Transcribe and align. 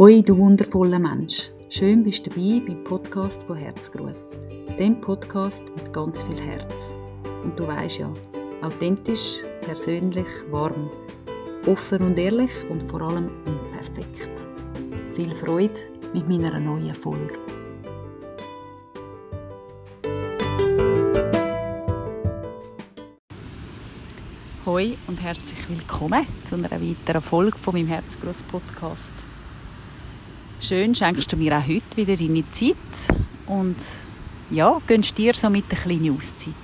Hoi, 0.00 0.22
du 0.22 0.38
wundervoller 0.38 0.98
Mensch. 0.98 1.50
Schön 1.68 2.02
bist 2.02 2.24
du 2.24 2.30
dabei 2.30 2.62
beim 2.66 2.84
Podcast 2.84 3.42
von 3.42 3.58
Herzgruß. 3.58 4.30
Dem 4.78 4.98
Podcast 4.98 5.62
mit 5.76 5.92
ganz 5.92 6.22
viel 6.22 6.40
Herz. 6.40 6.72
Und 7.44 7.58
du 7.58 7.66
weißt 7.66 7.98
ja, 7.98 8.10
authentisch, 8.62 9.42
persönlich, 9.60 10.26
warm, 10.50 10.88
offen 11.66 12.00
und 12.00 12.16
ehrlich 12.16 12.50
und 12.70 12.82
vor 12.88 13.02
allem 13.02 13.30
unperfekt. 13.44 14.30
Viel 15.16 15.34
Freude 15.34 15.78
mit 16.14 16.26
meiner 16.26 16.58
neuen 16.58 16.94
Folge. 16.94 17.38
Hoi 24.64 24.96
und 25.08 25.20
herzlich 25.20 25.68
willkommen 25.68 26.26
zu 26.46 26.54
einer 26.54 26.70
weiteren 26.70 27.20
Folge 27.20 27.58
von 27.58 27.74
meinem 27.74 27.88
Herzgruß 27.88 28.44
Podcast. 28.44 29.12
Schön 30.62 30.94
schenkst 30.94 31.32
du 31.32 31.38
mir 31.38 31.56
auch 31.56 31.66
heute 31.66 31.96
wieder 31.96 32.14
deine 32.14 32.44
Zeit 32.52 32.76
und 33.46 33.76
ja, 34.50 34.78
gönnst 34.86 35.16
dir 35.16 35.32
somit 35.32 35.64
eine 35.70 35.80
kleine 35.80 36.12
Auszeit. 36.12 36.54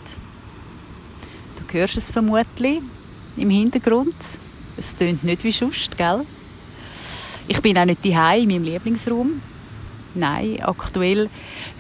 Du 1.57 1.73
hörst 1.73 1.97
es 1.97 2.11
vermutlich 2.11 2.83
im 3.39 3.49
Hintergrund. 3.49 4.15
Es 4.77 4.95
tönt 4.95 5.25
nicht 5.25 5.45
wie 5.45 5.51
sonst, 5.51 5.97
gell? 5.97 6.27
Ich 7.49 7.63
bin 7.63 7.79
auch 7.79 7.87
nicht 7.87 8.05
daheim 8.05 8.43
in 8.43 8.49
meinem 8.49 8.65
Lieblingsraum. 8.65 9.41
Nein, 10.15 10.61
aktuell 10.63 11.31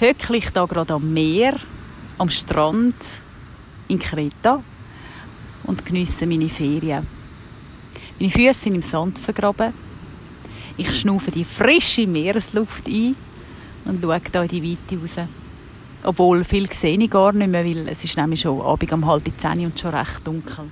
höckle 0.00 0.38
ich 0.38 0.48
da 0.48 0.64
gerade 0.64 0.94
am 0.94 1.12
Meer, 1.12 1.60
am 2.16 2.30
Strand 2.30 2.94
in 3.88 3.98
Kreta 3.98 4.62
und 5.64 5.84
genieße 5.84 6.26
meine 6.26 6.48
Ferien. 6.48 7.06
Meine 8.18 8.32
Füße 8.32 8.58
sind 8.58 8.74
im 8.74 8.82
Sand 8.82 9.18
vergraben 9.18 9.85
ich 10.76 11.00
schnaufe 11.00 11.30
die 11.30 11.44
frische 11.44 12.06
Meeresluft 12.06 12.86
ein 12.88 13.16
und 13.84 14.02
schaue 14.02 14.20
da 14.32 14.42
in 14.42 14.48
die 14.48 14.62
Weite 14.62 15.00
raus. 15.00 15.28
Obwohl, 16.02 16.44
viel 16.44 16.70
sehe 16.72 16.98
ich 16.98 17.10
gar 17.10 17.32
nicht 17.32 17.50
mehr, 17.50 17.64
weil 17.64 17.88
es 17.88 18.04
ist 18.04 18.16
nämlich 18.16 18.40
schon 18.40 18.60
Abend 18.60 18.92
um 18.92 19.06
halb 19.06 19.24
zehn 19.38 19.64
und 19.64 19.78
schon 19.78 19.94
recht 19.94 20.26
dunkel. 20.26 20.66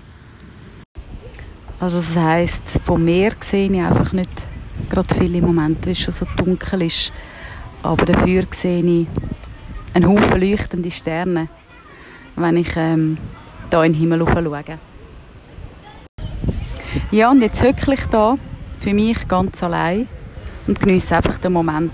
Also 1.80 1.98
das 1.98 2.16
heisst, 2.16 2.80
vom 2.84 3.05
Meer 3.05 3.33
sehe 3.41 3.70
ich 3.70 3.80
einfach 3.80 4.12
nicht 4.12 4.30
gerade 4.91 5.14
viel 5.14 5.34
im 5.34 5.55
weil 5.55 5.77
es 5.86 5.98
schon 5.98 6.14
so 6.14 6.27
dunkel 6.36 6.83
ist. 6.83 7.12
Aber 7.83 8.06
dafür 8.06 8.44
sehe 8.50 8.83
ich 8.83 9.06
einen 9.92 10.08
Haufen 10.08 10.41
leuchtende 10.41 10.91
Sterne, 10.91 11.48
wenn 12.36 12.56
ich 12.56 12.77
ähm, 12.77 13.18
da 13.70 13.84
in 13.84 13.92
den 13.92 14.00
Himmel 14.00 14.20
schaue. 14.20 14.64
Ja, 17.11 17.30
und 17.30 17.42
jetzt 17.42 17.62
hücke 17.62 17.94
ich 17.94 18.05
da 18.06 18.39
für 18.84 18.92
mich 18.92 19.27
ganz 19.27 19.62
allein 19.62 20.06
und 20.66 20.78
genieße 20.78 21.16
einfach 21.16 21.38
den 21.38 21.54
Moment. 21.54 21.90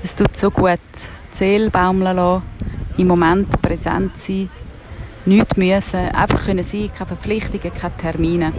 Es 0.00 0.14
tut 0.14 0.36
so 0.36 0.52
gut, 0.52 0.78
die 1.40 1.68
baumeln 1.68 2.14
lassen, 2.14 2.42
im 2.96 3.08
Moment 3.08 3.60
präsent 3.60 4.12
sein, 4.18 4.48
nichts 5.26 5.56
müssen, 5.56 5.98
einfach 6.14 6.46
können 6.46 6.62
sein, 6.62 6.90
keine 6.96 7.08
Verpflichtungen, 7.08 7.74
keine 7.74 7.96
Termine. 7.96 8.52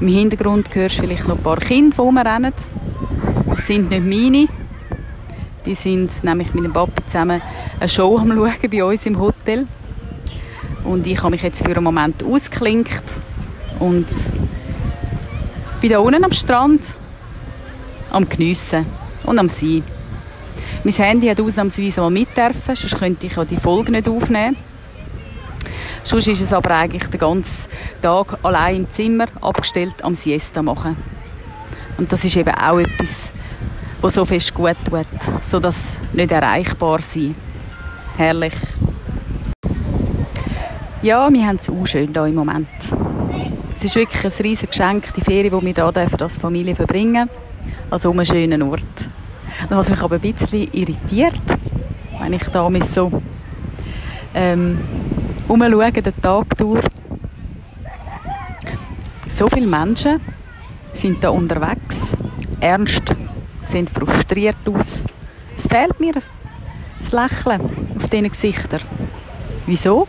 Im 0.00 0.08
Hintergrund 0.08 0.74
hörst 0.74 0.96
du 0.96 1.02
vielleicht 1.02 1.28
noch 1.28 1.36
ein 1.36 1.42
paar 1.42 1.58
Kinder, 1.58 1.94
die 1.94 2.00
rumrennen. 2.00 2.54
Das 3.50 3.66
sind 3.66 3.90
nicht 3.90 4.06
meine. 4.06 4.48
Die 5.66 5.74
sind 5.74 6.24
nämlich 6.24 6.54
mit 6.54 6.64
dem 6.64 6.72
Papi 6.72 7.04
zusammen 7.06 7.42
eine 7.78 7.88
Show 7.90 8.18
am 8.18 8.32
Schauen 8.32 8.70
bei 8.70 8.84
uns 8.84 9.04
im 9.04 9.18
Hotel. 9.18 9.66
Und 10.82 11.06
ich 11.06 11.18
habe 11.18 11.32
mich 11.32 11.42
jetzt 11.42 11.62
für 11.62 11.76
einen 11.76 11.84
Moment 11.84 12.22
ausgeklinkt 12.22 13.04
und 13.80 14.06
bin 15.84 15.92
da 15.92 15.98
unten 15.98 16.24
am 16.24 16.32
Strand 16.32 16.94
am 18.10 18.26
Geniessen 18.26 18.86
und 19.24 19.38
am 19.38 19.50
Sein. 19.50 19.84
Mein 20.82 20.94
Handy 20.94 21.26
hat 21.26 21.38
ausnahmsweise 21.38 22.00
mal 22.00 22.08
mit 22.08 22.34
dürfen, 22.34 22.74
sonst 22.74 22.98
könnte 22.98 23.26
ich 23.26 23.36
ja 23.36 23.44
die 23.44 23.58
Folge 23.58 23.92
nicht 23.92 24.08
aufnehmen. 24.08 24.56
Sonst 26.02 26.28
ist 26.28 26.40
es 26.40 26.54
aber 26.54 26.70
eigentlich 26.70 27.06
den 27.08 27.20
ganzen 27.20 27.68
Tag 28.00 28.38
allein 28.42 28.76
im 28.76 28.92
Zimmer 28.94 29.26
abgestellt 29.42 30.02
am 30.02 30.14
Siesta 30.14 30.62
machen. 30.62 30.96
Und 31.98 32.10
das 32.10 32.24
ist 32.24 32.38
eben 32.38 32.54
auch 32.54 32.78
etwas, 32.78 33.30
was 34.00 34.14
so 34.14 34.24
fest 34.24 34.54
gut 34.54 34.76
tut, 34.88 35.06
so 35.42 35.60
dass 35.60 35.98
nicht 36.14 36.32
erreichbar 36.32 37.02
sein. 37.02 37.34
Herrlich. 38.16 38.54
Ja, 41.02 41.30
wir 41.30 41.46
haben 41.46 41.58
es 41.60 41.68
auch 41.68 41.86
schön 41.86 42.10
hier 42.10 42.24
im 42.24 42.36
Moment. 42.36 42.68
Es 43.84 43.90
ist 43.90 43.96
wirklich 43.96 44.24
ein 44.24 44.46
riesiges 44.46 44.70
Geschenk, 44.70 45.12
die 45.12 45.20
Ferien, 45.20 45.60
die 45.60 45.76
wir 45.76 45.84
hier 45.92 46.22
als 46.22 46.38
Familie 46.38 46.74
verbringen 46.74 47.28
dürfen. 47.28 47.74
Also 47.90 48.08
um 48.08 48.18
einen 48.18 48.24
schönen 48.24 48.62
Ort. 48.62 48.80
Und 49.68 49.76
was 49.76 49.90
mich 49.90 50.00
aber 50.00 50.14
ein 50.14 50.22
bisschen 50.22 50.72
irritiert, 50.72 51.38
wenn 52.18 52.32
ich 52.32 52.44
da 52.44 52.66
so 52.80 53.12
ähm, 54.34 54.78
umschaue, 55.48 55.92
den 55.92 56.22
Tag 56.22 56.56
durch, 56.56 56.82
so 59.28 59.48
viele 59.50 59.66
Menschen 59.66 60.18
sind 60.94 61.22
da 61.22 61.28
unterwegs, 61.28 62.16
ernst, 62.60 63.14
sehen 63.66 63.86
frustriert 63.86 64.56
aus. 64.66 65.04
Es 65.58 65.66
fehlt 65.66 66.00
mir 66.00 66.14
das 66.14 67.12
Lächeln 67.12 67.60
auf 67.98 68.08
diesen 68.08 68.30
Gesichtern. 68.30 68.80
Wieso? 69.66 70.08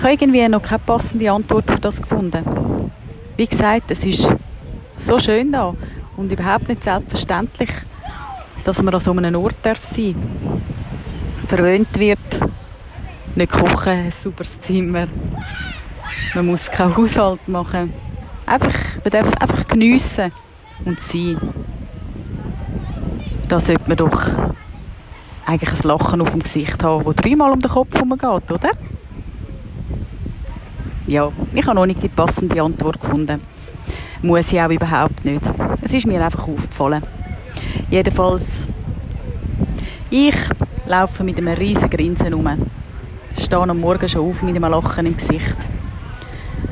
Ich 0.00 0.04
habe 0.04 0.14
irgendwie 0.14 0.48
noch 0.48 0.62
keine 0.62 0.78
passende 0.78 1.30
Antwort 1.30 1.70
auf 1.70 1.78
das 1.78 2.00
gefunden. 2.00 2.90
Wie 3.36 3.46
gesagt, 3.46 3.90
es 3.90 4.06
ist 4.06 4.34
so 4.96 5.18
schön 5.18 5.52
da 5.52 5.74
und 6.16 6.32
überhaupt 6.32 6.70
nicht 6.70 6.84
selbstverständlich, 6.84 7.68
dass 8.64 8.82
man 8.82 8.94
an 8.94 9.00
so 9.00 9.12
einem 9.12 9.36
Ort 9.36 9.56
darf 9.62 9.84
sein 9.84 10.14
Verwöhnt 11.48 11.98
wird, 11.98 12.18
nicht 13.34 13.52
kochen, 13.52 13.92
ein 13.92 14.10
sauberes 14.10 14.58
Zimmer. 14.62 15.06
Man 16.34 16.46
muss 16.46 16.70
keinen 16.70 16.96
Haushalt 16.96 17.46
machen. 17.46 17.92
Einfach, 18.46 18.78
man 19.04 19.10
darf 19.10 19.34
einfach 19.34 19.68
geniessen 19.68 20.32
und 20.86 20.98
sein. 20.98 21.36
Da 23.50 23.60
sollte 23.60 23.86
man 23.86 23.98
doch 23.98 24.30
eigentlich 25.44 25.78
ein 25.78 25.88
Lachen 25.88 26.22
auf 26.22 26.30
dem 26.30 26.42
Gesicht 26.42 26.82
haben, 26.82 27.04
das 27.04 27.16
dreimal 27.16 27.50
um 27.52 27.60
den 27.60 27.70
Kopf 27.70 27.94
herumgeht, 27.94 28.50
oder? 28.50 28.70
Ja, 31.10 31.32
ich 31.52 31.66
habe 31.66 31.74
noch 31.74 31.86
nicht 31.86 32.02
die 32.02 32.08
passende 32.08 32.62
Antwort 32.62 33.00
gefunden. 33.00 33.40
Muss 34.22 34.52
ich 34.52 34.60
auch 34.60 34.70
überhaupt 34.70 35.24
nicht. 35.24 35.42
Es 35.82 35.92
ist 35.92 36.06
mir 36.06 36.24
einfach 36.24 36.46
aufgefallen. 36.46 37.02
Jedenfalls, 37.90 38.68
ich 40.08 40.36
laufe 40.86 41.24
mit 41.24 41.38
einem 41.38 41.54
riesigen 41.54 41.90
Grinsen 41.90 42.32
rum. 42.32 42.48
Stehe 43.36 43.60
am 43.60 43.80
Morgen 43.80 44.08
schon 44.08 44.30
auf 44.30 44.42
mit 44.42 44.54
einem 44.54 44.70
Lachen 44.70 45.06
im 45.06 45.16
Gesicht. 45.16 45.56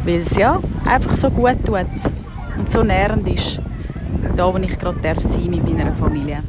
Weil 0.04 0.20
es 0.20 0.36
ja 0.36 0.60
einfach 0.84 1.14
so 1.14 1.30
gut 1.30 1.64
tut 1.66 1.86
und 2.56 2.72
so 2.72 2.84
nährend 2.84 3.28
ist, 3.28 3.60
da 4.36 4.52
wo 4.52 4.58
ich 4.58 4.78
gerade 4.78 5.00
darf 5.00 5.20
sein 5.20 5.50
mit 5.50 5.64
meiner 5.64 5.92
Familie. 5.94 6.44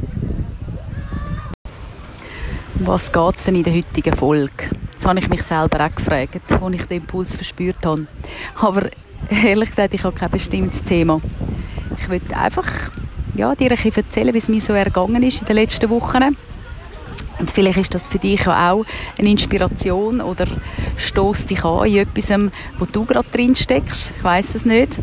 Um 2.79 2.85
was 2.85 3.11
geht 3.11 3.35
es 3.35 3.43
denn 3.45 3.55
in 3.55 3.63
der 3.63 3.73
heutigen 3.73 4.15
Folge? 4.15 4.69
Das 4.99 5.07
habe 5.07 5.19
ich 5.19 5.29
mich 5.29 5.43
selber 5.43 5.85
auch 5.85 5.95
gefragt, 5.95 6.41
als 6.51 6.73
ich 6.73 6.85
den 6.85 6.97
Impuls 6.97 7.33
verspürt 7.33 7.85
habe. 7.85 8.05
Aber 8.55 8.89
ehrlich 9.29 9.69
gesagt, 9.69 9.93
ich 9.93 10.03
habe 10.03 10.13
kein 10.13 10.29
bestimmtes 10.29 10.83
Thema. 10.83 11.21
Ich 11.97 12.09
will 12.09 12.19
einfach 12.37 12.91
ja, 13.33 13.55
dir 13.55 13.71
ein 13.71 13.77
bisschen 13.77 13.95
erzählen, 13.95 14.33
wie 14.33 14.39
es 14.39 14.49
mir 14.49 14.59
so 14.59 14.73
ergangen 14.73 15.23
ist 15.23 15.39
in 15.39 15.47
den 15.47 15.55
letzten 15.55 15.89
Wochen. 15.89 16.35
Und 17.39 17.49
vielleicht 17.49 17.77
ist 17.77 17.95
das 17.95 18.07
für 18.07 18.19
dich 18.19 18.45
auch 18.45 18.83
eine 19.17 19.29
Inspiration 19.29 20.19
oder 20.19 20.45
stoßt 20.97 21.49
dich 21.49 21.63
an 21.63 21.87
in 21.87 21.99
etwas, 21.99 22.37
wo 22.77 22.83
du 22.83 23.05
gerade 23.05 23.29
drin 23.31 23.55
steckst. 23.55 24.13
Ich 24.17 24.23
weiß 24.23 24.55
es 24.55 24.65
nicht. 24.65 24.99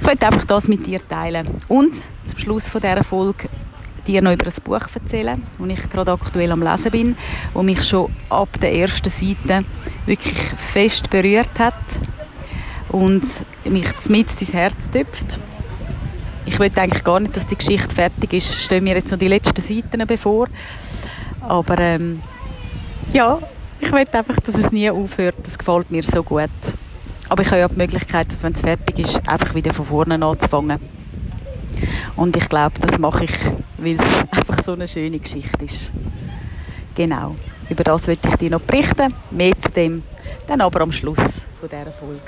Ich 0.00 0.06
möchte 0.06 0.26
einfach 0.26 0.44
das 0.44 0.68
mit 0.68 0.86
dir 0.86 1.06
teilen. 1.06 1.48
Und 1.68 1.96
zum 2.24 2.38
Schluss 2.38 2.66
von 2.70 2.80
dieser 2.80 3.04
Folge 3.04 3.46
dir 4.06 4.22
noch 4.22 4.32
über 4.32 4.46
ein 4.46 4.62
Buch 4.64 4.86
erzählen, 4.94 5.42
das 5.58 5.68
ich 5.68 5.90
gerade 5.90 6.12
aktuell 6.12 6.52
am 6.52 6.62
Lesen 6.62 6.90
bin, 6.90 7.16
das 7.52 7.62
mich 7.62 7.84
schon 7.84 8.14
ab 8.28 8.48
der 8.60 8.74
ersten 8.74 9.10
Seite 9.10 9.64
wirklich 10.06 10.38
fest 10.56 11.10
berührt 11.10 11.58
hat 11.58 11.74
und 12.88 13.24
mich 13.64 13.88
mit 14.08 14.40
ins 14.40 14.52
Herz 14.52 14.90
tüpft. 14.90 15.38
Ich 16.46 16.58
will 16.58 16.70
eigentlich 16.76 17.04
gar 17.04 17.20
nicht, 17.20 17.36
dass 17.36 17.46
die 17.46 17.56
Geschichte 17.56 17.94
fertig 17.94 18.32
ist. 18.34 18.54
Stehen 18.54 18.84
mir 18.84 18.94
jetzt 18.94 19.10
noch 19.10 19.18
die 19.18 19.28
letzten 19.28 19.62
Seiten 19.62 20.06
bevor. 20.06 20.48
Aber 21.40 21.78
ähm, 21.78 22.22
ja, 23.12 23.38
ich 23.80 23.90
will 23.90 24.04
einfach, 24.12 24.36
dass 24.40 24.54
es 24.54 24.70
nie 24.70 24.90
aufhört. 24.90 25.36
Das 25.42 25.58
gefällt 25.58 25.90
mir 25.90 26.02
so 26.02 26.22
gut. 26.22 26.50
Aber 27.28 27.42
ich 27.42 27.48
habe 27.48 27.60
ja 27.60 27.68
die 27.68 27.76
Möglichkeit, 27.76 28.30
dass 28.30 28.42
wenn 28.42 28.52
es 28.52 28.60
fertig 28.60 28.98
ist, 28.98 29.26
einfach 29.26 29.54
wieder 29.54 29.72
von 29.72 29.86
vorne 29.86 30.24
anzufangen. 30.24 30.78
Und 32.16 32.36
ich 32.36 32.48
glaube, 32.48 32.74
das 32.80 32.98
mache 32.98 33.24
ich, 33.24 33.32
weil 33.84 33.94
es 33.94 34.00
einfach 34.30 34.62
so 34.62 34.72
eine 34.72 34.88
schöne 34.88 35.18
Geschichte 35.18 35.64
ist. 35.64 35.92
Genau. 36.94 37.36
Über 37.68 37.84
das 37.84 38.06
möchte 38.06 38.28
ich 38.28 38.36
dir 38.36 38.50
noch 38.50 38.60
berichten. 38.60 39.14
Mehr 39.30 39.58
zu 39.58 39.70
dem 39.70 40.02
dann 40.46 40.60
aber 40.60 40.82
am 40.82 40.92
Schluss 40.92 41.18
von 41.60 41.68
dieser 41.68 41.92
Folge. 41.92 42.20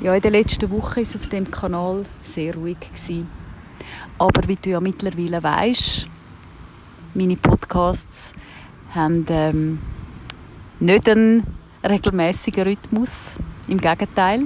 Ja, 0.00 0.14
in 0.14 0.22
der 0.22 0.30
letzten 0.30 0.70
Woche 0.70 0.96
war 0.96 1.02
es 1.02 1.16
auf 1.16 1.26
dem 1.28 1.50
Kanal 1.50 2.04
sehr 2.22 2.54
ruhig. 2.54 2.78
Gewesen. 2.80 3.28
Aber 4.18 4.46
wie 4.48 4.56
du 4.56 4.70
ja 4.70 4.80
mittlerweile 4.80 5.42
weißt, 5.42 6.08
meine 7.14 7.36
Podcasts 7.36 8.32
haben 8.94 9.26
ähm, 9.28 9.78
nicht 10.80 11.08
einen 11.08 11.42
regelmäßigen 11.84 12.64
Rhythmus. 12.64 13.36
Im 13.68 13.78
Gegenteil. 13.78 14.42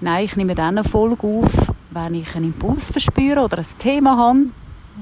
Nein, 0.00 0.24
ich 0.24 0.36
nehme 0.36 0.54
dann 0.54 0.78
eine 0.78 0.88
Folge 0.88 1.26
auf, 1.26 1.72
wenn 1.90 2.14
ich 2.14 2.34
einen 2.34 2.46
Impuls 2.46 2.90
verspüre 2.90 3.40
oder 3.40 3.58
ein 3.58 3.66
Thema 3.78 4.16
habe, 4.16 4.46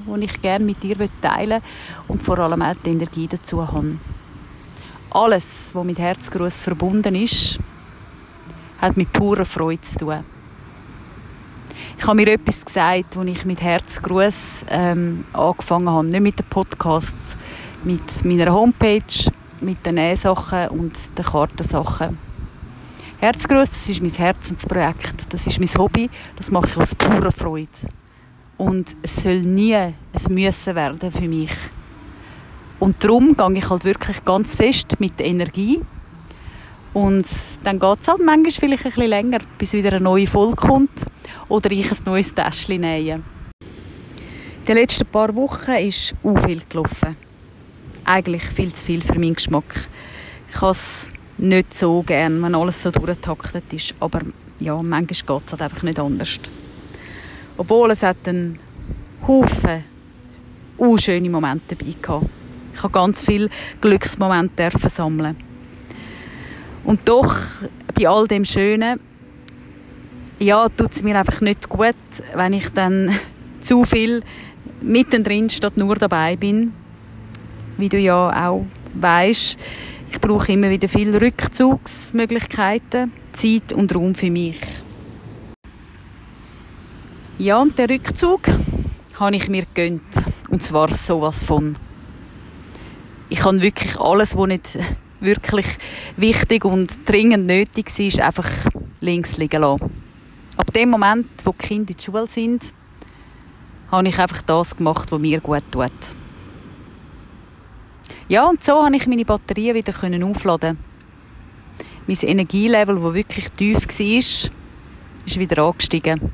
das 0.07 0.19
ich 0.19 0.41
gerne 0.41 0.65
mit 0.65 0.81
dir 0.81 0.97
teilen 1.21 1.61
will 1.61 1.69
und 2.07 2.23
vor 2.23 2.39
allem 2.39 2.61
auch 2.61 2.75
die 2.83 2.91
Energie 2.91 3.27
dazu 3.27 3.65
habe. 3.67 3.97
Alles, 5.11 5.71
was 5.73 5.85
mit 5.85 5.99
Herzgruß 5.99 6.61
verbunden 6.61 7.15
ist, 7.15 7.59
hat 8.79 8.97
mit 8.97 9.11
purer 9.11 9.45
Freude 9.45 9.81
zu 9.81 9.97
tun. 9.97 10.23
Ich 11.97 12.07
habe 12.07 12.15
mir 12.15 12.31
etwas 12.31 12.63
gesagt, 12.63 13.17
als 13.17 13.29
ich 13.29 13.45
mit 13.45 13.61
Herzgruß 13.61 14.65
ähm, 14.69 15.25
angefangen 15.33 15.89
habe. 15.89 16.07
Nicht 16.07 16.21
mit 16.21 16.39
den 16.39 16.45
Podcasts, 16.45 17.35
mit 17.83 18.23
meiner 18.23 18.53
Homepage, 18.53 19.31
mit 19.59 19.85
den 19.85 19.95
Nähsachen 19.95 20.69
und 20.69 20.93
den 21.17 21.25
Kartensachen. 21.25 22.28
Herzgruß, 23.21 23.69
das 23.69 23.89
ist 23.89 24.01
mein 24.01 24.13
Herzensprojekt, 24.13 25.33
das 25.33 25.45
ist 25.45 25.59
mein 25.59 25.67
Hobby, 25.77 26.09
das 26.37 26.51
mache 26.51 26.67
ich 26.69 26.77
aus 26.77 26.95
purer 26.95 27.33
Freude. 27.33 27.67
Und 28.55 28.95
es 29.01 29.23
soll 29.23 29.41
nie 29.41 29.75
ein 29.75 29.95
Müssen 30.29 30.73
werden 30.73 31.11
für 31.11 31.27
mich. 31.27 31.51
Und 32.79 33.03
darum 33.03 33.35
gehe 33.35 33.57
ich 33.57 33.69
halt 33.69 33.83
wirklich 33.83 34.23
ganz 34.23 34.55
fest 34.55 35.01
mit 35.01 35.19
der 35.19 35.25
Energie. 35.25 35.81
Und 36.93 37.25
dann 37.65 37.77
geht 37.77 37.99
es 38.01 38.07
halt 38.07 38.23
manchmal 38.23 38.51
vielleicht 38.51 38.85
ein 38.85 38.91
bisschen 38.91 39.09
länger, 39.09 39.39
bis 39.57 39.73
wieder 39.73 39.89
eine 39.89 39.99
neue 39.99 40.25
Folge 40.25 40.55
kommt 40.55 41.05
oder 41.49 41.69
ich 41.71 41.91
ein 41.91 41.97
neues 42.05 42.33
Täschchen 42.33 42.79
nähe. 42.79 43.21
Den 44.65 44.77
letzten 44.77 45.05
paar 45.05 45.35
Wochen 45.35 45.71
ist 45.71 46.15
auch 46.23 46.39
viel 46.45 46.61
gelaufen. 46.69 47.17
Eigentlich 48.05 48.43
viel 48.45 48.73
zu 48.73 48.85
viel 48.85 49.01
für 49.01 49.19
meinen 49.19 49.35
Geschmack. 49.35 49.89
Ich 50.53 50.61
habe 50.61 50.77
nicht 51.41 51.73
so 51.73 52.01
gern, 52.03 52.41
wenn 52.41 52.55
alles 52.55 52.83
so 52.83 52.91
durchgetaktet 52.91 53.71
ist. 53.71 53.95
Aber 53.99 54.21
ja, 54.59 54.75
manchmal 54.81 55.39
geht 55.39 55.47
es 55.47 55.51
halt 55.51 55.61
einfach 55.61 55.83
nicht 55.83 55.99
anders. 55.99 56.39
Obwohl 57.57 57.91
es 57.91 58.03
hat 58.03 58.27
einen 58.27 58.59
Haufen 59.27 59.83
schöne 60.97 61.29
Momente 61.29 61.75
dabei 61.75 61.93
gehabt. 62.01 62.29
Ich 62.73 62.83
habe 62.83 62.93
ganz 62.93 63.25
viele 63.25 63.49
Glücksmomente 63.81 64.69
sammeln. 64.87 65.35
Und 66.85 67.07
doch, 67.07 67.35
bei 67.93 68.07
all 68.07 68.27
dem 68.27 68.45
Schönen, 68.45 68.99
ja, 70.39 70.69
tut 70.69 70.93
es 70.93 71.03
mir 71.03 71.17
einfach 71.19 71.41
nicht 71.41 71.67
gut, 71.67 71.95
wenn 72.33 72.53
ich 72.53 72.69
dann 72.69 73.13
zu 73.61 73.83
viel 73.83 74.23
mittendrin 74.81 75.49
statt 75.49 75.75
nur 75.75 75.95
dabei 75.95 76.37
bin. 76.37 76.73
Wie 77.77 77.89
du 77.89 77.97
ja 77.97 78.47
auch 78.47 78.65
weißt, 78.93 79.59
ich 80.11 80.19
brauche 80.19 80.51
immer 80.51 80.69
wieder 80.69 80.87
viele 80.87 81.21
Rückzugsmöglichkeiten, 81.21 83.11
Zeit 83.33 83.73
und 83.73 83.93
Raum 83.95 84.15
für 84.15 84.31
mich. 84.31 84.59
Ja, 87.37 87.61
und 87.61 87.77
der 87.77 87.89
Rückzug 87.89 88.41
habe 89.19 89.35
ich 89.35 89.47
mir 89.49 89.65
gegönnt. 89.73 90.01
Und 90.49 90.63
zwar 90.63 90.89
sowas 90.91 91.45
von 91.45 91.77
ich 93.29 93.39
kann 93.39 93.61
wirklich 93.61 93.99
alles, 93.99 94.35
was 94.35 94.47
nicht 94.47 94.79
wirklich 95.19 95.67
wichtig 96.17 96.65
und 96.65 97.07
dringend 97.07 97.45
nötig 97.45 97.97
ist, 97.99 98.19
einfach 98.19 98.49
links 99.01 99.37
liegen 99.37 99.61
lassen. 99.61 99.91
Ab 100.57 100.73
dem 100.73 100.89
Moment, 100.89 101.27
wo 101.43 101.51
die 101.51 101.67
Kinder 101.67 101.91
in 101.91 101.95
der 101.95 102.03
Schule 102.03 102.27
sind, 102.27 102.73
habe 103.91 104.07
ich 104.07 104.19
einfach 104.19 104.41
das 104.41 104.75
gemacht, 104.75 105.11
was 105.11 105.19
mir 105.19 105.39
gut 105.39 105.63
tut. 105.71 105.91
Ja, 108.29 108.47
und 108.47 108.63
so 108.63 108.85
habe 108.85 108.95
ich 108.95 109.07
meine 109.07 109.25
Batterien 109.25 109.75
wieder 109.75 109.91
aufladen. 110.27 110.77
Mein 112.05 112.17
Energielevel, 112.21 112.99
das 112.99 113.13
wirklich 113.15 113.49
tief 113.49 113.87
war, 113.87 114.17
ist 114.17 114.51
wieder 115.25 115.63
angestiegen. 115.63 116.31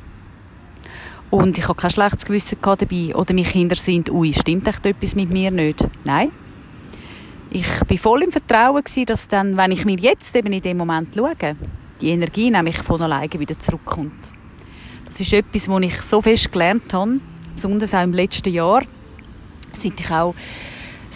Und 1.32 1.58
ich 1.58 1.64
habe 1.70 1.80
kein 1.80 1.90
schlechtes 1.90 2.26
Gewissen 2.26 2.58
dabei. 2.62 3.16
Oder 3.16 3.34
meine 3.34 3.48
Kinder 3.48 3.78
sind, 3.78 4.12
ui, 4.12 4.34
stimmt 4.34 4.68
echt 4.68 4.86
etwas 4.86 5.16
mit 5.16 5.30
mir 5.30 5.52
nicht? 5.52 5.88
Nein, 6.04 6.32
ich 7.50 7.80
bin 7.88 7.98
voll 7.98 8.24
im 8.24 8.32
Vertrauen 8.34 8.84
dass 9.06 9.30
dann, 9.30 9.56
wenn 9.56 9.72
ich 9.72 9.86
mir 9.86 9.98
jetzt 9.98 10.36
eben 10.36 10.52
in 10.52 10.62
dem 10.62 10.76
Moment 10.76 11.16
schaue, 11.16 11.56
die 12.02 12.10
Energie 12.10 12.52
nämlich 12.52 12.78
von 12.78 13.02
alleine 13.02 13.40
wieder 13.40 13.58
zurückkommt. 13.58 14.34
Das 15.06 15.22
ist 15.22 15.32
etwas, 15.32 15.70
was 15.70 15.82
ich 15.82 16.02
so 16.02 16.22
fest 16.22 16.52
gelernt 16.52 16.94
habe, 16.94 17.22
besonders 17.54 17.94
auch 17.94 18.04
im 18.04 18.12
letzten 18.12 18.52
Jahr, 18.52 18.82
seit 19.72 19.98
ich 19.98 20.12
auch 20.12 20.36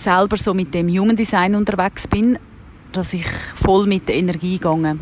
selber 0.04 0.38
so 0.38 0.54
mit 0.54 0.74
dem 0.74 0.88
Human 0.90 1.16
Design 1.16 1.56
unterwegs 1.56 2.08
bin, 2.08 2.38
dass 2.92 3.14
ich 3.14 3.28
voll 3.56 3.86
mit 3.86 4.08
der 4.08 4.16
Energie 4.16 4.58
gehe. 4.58 4.98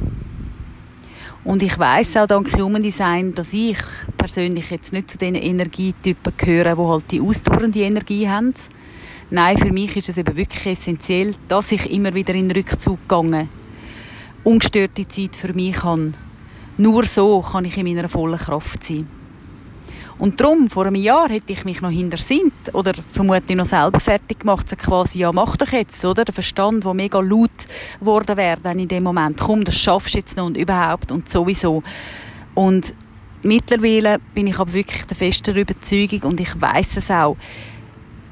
Und 1.44 1.64
ich 1.64 1.80
weiß 1.80 2.18
auch 2.18 2.28
dank 2.28 2.52
Human 2.58 2.84
Design, 2.84 3.34
dass 3.34 3.54
ich 3.54 3.78
persönlich 4.18 4.70
jetzt 4.70 4.92
nicht 4.92 5.12
zu 5.12 5.18
den 5.18 5.36
Energietypen 5.36 6.34
gehöre, 6.36 6.76
die 6.76 6.82
halt 6.82 7.12
die 7.12 7.22
ausdauernde 7.22 7.80
Energie 7.80 8.28
haben, 8.28 8.54
Nein, 9.30 9.58
für 9.58 9.74
mich 9.74 9.94
ist 9.98 10.08
es 10.08 10.18
eben 10.18 10.38
wirklich 10.38 10.66
essentiell, 10.66 11.36
dass 11.50 11.74
ich 11.74 11.92
immer 11.92 12.14
wieder 12.14 12.34
in 12.34 12.48
den 12.48 12.56
Rückzug 12.56 13.00
gehe. 13.10 13.50
Ungestörte 14.46 15.06
Zeit 15.06 15.36
für 15.36 15.54
mich 15.54 15.84
habe. 15.84 16.14
Nur 16.78 17.04
so 17.04 17.42
kann 17.42 17.66
ich 17.66 17.78
in 17.78 17.88
meiner 17.88 18.08
vollen 18.08 18.38
Kraft 18.38 18.86
sein. 18.86 19.17
Und 20.20 20.42
darum, 20.42 20.68
vor 20.68 20.86
einem 20.88 20.96
Jahr 20.96 21.30
hätte 21.30 21.54
ich 21.54 21.64
mich 21.64 21.82
noch 21.82 21.92
hinter 21.92 22.18
Sint 22.18 22.54
oder 22.74 22.94
vermutlich 23.12 23.56
noch 23.56 23.66
selber 23.66 24.00
fertig 24.00 24.40
gemacht, 24.40 24.68
so 24.68 24.76
quasi, 24.76 25.20
ja, 25.20 25.32
mach 25.32 25.58
doch 25.58 25.72
jetzt, 25.72 26.04
oder? 26.04 26.26
Der 26.26 26.34
Verstand, 26.34 26.86
der 26.86 26.94
mega 26.96 27.20
laut 27.20 27.52
geworden 28.00 28.36
wäre 28.36 28.60
dann 28.62 28.80
in 28.80 28.88
dem 28.88 29.04
Moment. 29.04 29.40
Komm, 29.40 29.64
das 29.64 29.78
schaffst 29.78 30.16
du 30.16 30.18
jetzt 30.18 30.36
noch 30.36 30.48
und 30.48 30.58
überhaupt 30.58 31.12
und 31.12 31.30
sowieso. 31.30 31.84
Und 32.56 32.96
mittlerweile 33.44 34.20
bin 34.34 34.48
ich 34.48 34.58
aber 34.58 34.74
wirklich 34.74 35.06
der 35.06 35.16
festen 35.16 35.56
Überzeugung 35.56 36.22
und 36.24 36.40
ich 36.40 36.60
weiß 36.60 36.98
es 36.98 37.12
auch, 37.12 37.38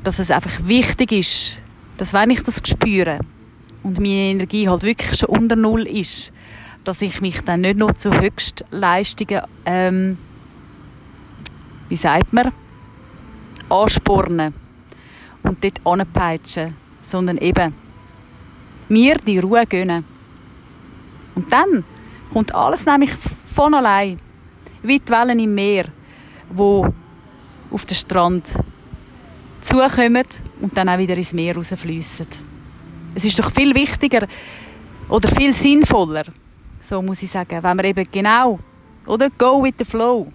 dass 0.04 0.18
es 0.18 0.32
einfach 0.32 0.68
wichtig 0.68 1.12
ist, 1.12 1.62
dass 1.98 2.14
wenn 2.14 2.32
ich 2.32 2.42
das 2.42 2.62
spüre 2.66 3.20
und 3.84 4.00
meine 4.00 4.32
Energie 4.32 4.68
halt 4.68 4.82
wirklich 4.82 5.20
schon 5.20 5.30
unter 5.30 5.56
Null 5.56 5.84
ist, 5.84 6.34
dass 6.84 7.02
ich 7.02 7.22
mich 7.22 7.42
dann 7.42 7.62
nicht 7.62 7.78
nur 7.78 7.96
zu 7.96 8.12
Höchstleistungen, 8.12 9.42
ähm, 9.66 10.18
wie 11.90 11.98
sagt 11.98 12.34
man, 12.34 12.52
ansporne 13.70 14.54
und 15.44 15.64
dort 15.64 15.80
anpeitschen, 15.86 16.76
sondern 17.02 17.38
eben 17.38 17.74
mir 18.90 19.16
die 19.18 19.40
Ruhe 19.40 19.66
gönnen. 19.66 20.06
Und 21.36 21.52
dann 21.52 21.84
kommt 22.32 22.54
alles 22.54 22.86
nämlich 22.86 23.12
von 23.12 23.74
allein, 23.74 24.20
wie 24.82 25.00
die 25.00 25.12
Wellen 25.12 25.40
im 25.40 25.54
Meer, 25.54 25.86
wo 26.50 26.94
auf 27.72 27.86
den 27.86 27.96
Strand 27.96 28.58
zukommen 29.62 30.26
und 30.62 30.78
dann 30.78 30.90
auch 30.90 30.98
wieder 30.98 31.18
ins 31.18 31.34
Meer 31.34 31.56
rausfließen. 31.56 32.28
Es 33.16 33.26
ist 33.26 33.40
doch 33.40 33.52
viel 33.52 33.74
wichtiger 33.74 34.28
oder 35.10 35.28
viel 35.30 35.54
sinnvoller, 35.54 36.26
so 36.82 37.02
muss 37.02 37.24
ich 37.24 37.32
sagen, 37.32 37.64
wenn 37.64 37.78
wir 37.78 37.86
eben 37.86 38.08
genau, 38.12 38.60
oder? 39.06 39.30
Go 39.30 39.64
with 39.64 39.76
the 39.78 39.86
flow, 39.86 40.28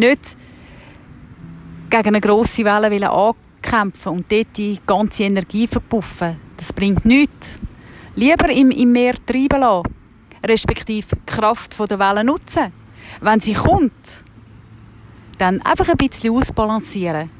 nicht 0.00 0.36
gegen 1.88 2.08
eine 2.08 2.20
grosse 2.20 2.64
Welle 2.64 3.10
ankämpfen 3.10 4.12
und 4.12 4.32
dort 4.32 4.56
die 4.56 4.78
ganze 4.86 5.24
Energie 5.24 5.66
verpuffen. 5.66 6.36
Das 6.56 6.72
bringt 6.72 7.04
nichts. 7.04 7.58
Lieber 8.16 8.48
im, 8.50 8.70
im 8.70 8.92
Meer 8.92 9.14
treiben 9.24 9.60
lassen, 9.60 9.94
respektive 10.44 11.16
die 11.16 11.26
Kraft 11.26 11.78
der 11.78 11.98
Welle 11.98 12.24
nutzen. 12.24 12.72
Wenn 13.20 13.40
sie 13.40 13.54
kommt, 13.54 14.24
dann 15.38 15.62
einfach 15.62 15.88
ein 15.88 15.96
bisschen 15.96 16.34
ausbalancieren 16.34 17.30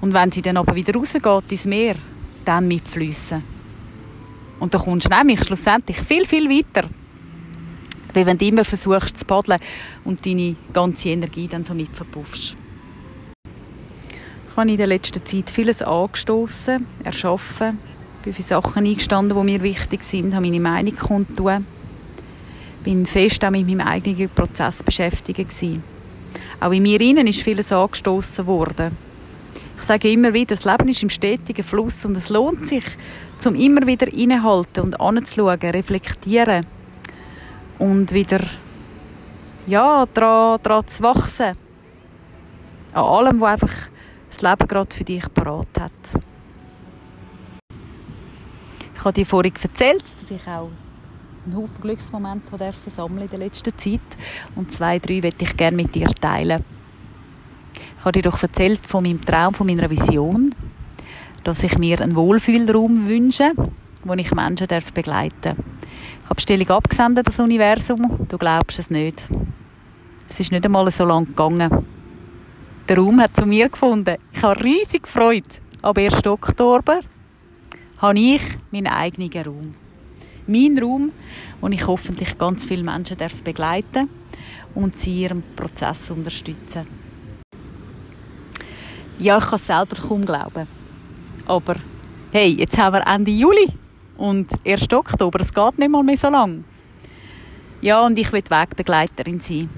und 0.00 0.12
wenn 0.12 0.30
sie 0.30 0.42
dann 0.42 0.56
aber 0.56 0.74
wieder 0.74 0.94
rausgeht 0.94 1.50
ins 1.50 1.66
Meer, 1.66 1.96
dann 2.44 2.68
mitfließen. 2.68 3.42
Und 4.60 4.74
da 4.74 4.78
kommst 4.78 5.10
du 5.10 5.14
nämlich 5.14 5.44
schlussendlich 5.44 5.98
viel, 5.98 6.26
viel 6.26 6.48
weiter. 6.48 6.88
Wie 8.14 8.24
wenn 8.24 8.38
du 8.38 8.46
immer 8.46 8.64
versuchst 8.64 9.18
zu 9.18 9.24
paddeln 9.24 9.60
und 10.04 10.24
deine 10.24 10.56
ganze 10.72 11.10
Energie 11.10 11.48
dann 11.48 11.64
so 11.64 11.74
mitverpuffst. 11.74 12.56
Ich 13.44 14.56
habe 14.56 14.70
in 14.70 14.76
der 14.76 14.86
letzten 14.86 15.24
Zeit 15.26 15.50
vieles 15.50 15.82
angestoßen, 15.82 16.86
erschaffen, 17.02 17.78
bin 18.22 18.32
für 18.32 18.42
Sachen 18.42 18.86
eingestanden, 18.86 19.36
die 19.36 19.44
mir 19.44 19.62
wichtig 19.62 20.04
sind, 20.04 20.34
habe 20.34 20.46
meine 20.46 20.60
Meinung 20.60 20.94
kundtun, 20.94 21.66
bin 22.84 23.04
fest 23.04 23.44
auch 23.44 23.50
mit 23.50 23.66
meinem 23.66 23.80
eigenen 23.80 24.28
Prozess 24.28 24.82
beschäftigt 24.82 25.38
gewesen. 25.38 25.82
Auch 26.60 26.72
in 26.72 26.82
mir 26.82 27.00
innen 27.00 27.26
ist 27.26 27.42
vieles 27.42 27.72
angestoßen 27.72 28.46
worden 28.46 28.96
ich 29.84 29.88
sage 29.88 30.10
immer 30.10 30.32
wieder, 30.32 30.56
das 30.56 30.64
Leben 30.64 30.88
ist 30.88 31.02
im 31.02 31.10
stetigen 31.10 31.62
Fluss 31.62 32.06
und 32.06 32.16
es 32.16 32.30
lohnt 32.30 32.66
sich, 32.66 32.84
zum 33.38 33.54
immer 33.54 33.86
wieder 33.86 34.10
innehalten 34.10 34.82
und 34.82 34.98
anzuschauen, 34.98 35.60
reflektieren 35.60 36.64
und 37.78 38.12
wieder 38.12 38.40
ja, 39.66 40.06
daran, 40.12 40.58
daran 40.62 40.86
zu 40.86 41.02
wachsen. 41.02 41.56
An 42.92 43.04
allem, 43.04 43.40
was 43.40 43.62
einfach 43.62 43.88
das 44.30 44.42
Leben 44.42 44.68
gerade 44.68 44.94
für 44.94 45.04
dich 45.04 45.32
parat 45.32 45.80
hat. 45.80 45.92
Ich 48.94 49.00
habe 49.04 49.12
dir 49.12 49.26
vorhin 49.26 49.52
erzählt, 49.60 50.02
dass 50.02 50.30
ich 50.30 50.46
auch 50.46 50.70
einen 51.44 51.56
Haufen 51.56 51.80
Glücksmomente 51.80 52.72
sammeln 52.94 53.22
in 53.22 53.28
der 53.28 53.38
letzten 53.38 53.76
Zeit. 53.76 54.00
Und 54.54 54.72
zwei, 54.72 54.98
drei 54.98 55.20
möchte 55.20 55.44
ich 55.44 55.56
gerne 55.56 55.76
mit 55.76 55.94
dir 55.94 56.08
teilen. 56.08 56.64
Ich 57.98 58.04
habe 58.04 58.12
dir 58.12 58.22
doch 58.22 58.42
erzählt 58.42 58.86
von 58.86 59.04
meinem 59.04 59.20
Traum, 59.20 59.54
von 59.54 59.66
meiner 59.66 59.90
Vision, 59.90 60.54
dass 61.42 61.62
ich 61.62 61.78
mir 61.78 62.00
einen 62.00 62.16
Wohlfühlraum 62.16 63.06
wünsche, 63.06 63.52
wo 64.04 64.14
ich 64.14 64.34
Menschen 64.34 64.66
begleiten 64.94 65.32
darf. 65.42 65.73
Ich 66.20 66.24
habe 66.24 66.34
Bestellung 66.36 66.68
abgesendet, 66.68 67.26
das 67.26 67.38
Universum. 67.38 68.26
Du 68.28 68.38
glaubst 68.38 68.78
es 68.78 68.90
nicht. 68.90 69.28
Es 70.28 70.40
ist 70.40 70.52
nicht 70.52 70.64
einmal 70.64 70.90
so 70.90 71.04
lange 71.04 71.26
gegangen. 71.26 71.86
Der 72.88 72.98
Raum 72.98 73.20
hat 73.20 73.36
zu 73.36 73.46
mir 73.46 73.68
gefunden. 73.68 74.16
Ich 74.32 74.42
habe 74.42 74.62
riesig 74.62 75.06
Freude. 75.06 75.48
Ab 75.82 75.98
1. 75.98 76.26
Oktober 76.26 77.00
habe 77.98 78.18
ich 78.18 78.42
meinen 78.70 78.88
eigenen 78.88 79.30
Raum. 79.44 79.74
Mein 80.46 80.78
Raum, 80.78 81.12
wo 81.60 81.68
ich 81.68 81.86
hoffentlich 81.86 82.36
ganz 82.36 82.66
viele 82.66 82.82
Menschen 82.82 83.16
begleiten 83.42 84.08
und 84.74 84.98
sie 84.98 85.22
ihrem 85.22 85.42
Prozess 85.56 86.10
unterstützen. 86.10 86.86
Ja, 89.18 89.38
ich 89.38 89.44
kann 89.44 89.54
es 89.54 89.66
selber 89.66 89.96
kaum 89.96 90.24
glauben. 90.26 90.66
Aber 91.46 91.76
hey, 92.32 92.50
jetzt 92.50 92.76
haben 92.76 92.94
wir 92.94 93.06
Ende 93.06 93.30
Juli 93.30 93.68
und 94.16 94.48
1. 94.64 94.92
Oktober, 94.92 95.40
es 95.40 95.52
geht 95.52 95.78
nicht 95.78 95.90
mal 95.90 96.02
mehr 96.02 96.16
so 96.16 96.28
lang. 96.28 96.64
Ja, 97.80 98.04
und 98.04 98.18
ich 98.18 98.32
will 98.32 98.42
Wegbegleiterin 98.48 99.38
sein. 99.38 99.68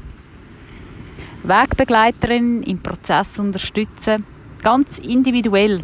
Wegbegleiterin 1.43 2.63
im 2.63 2.79
Prozess 2.79 3.39
unterstützen, 3.39 4.25
ganz 4.63 4.99
individuell, 4.99 5.83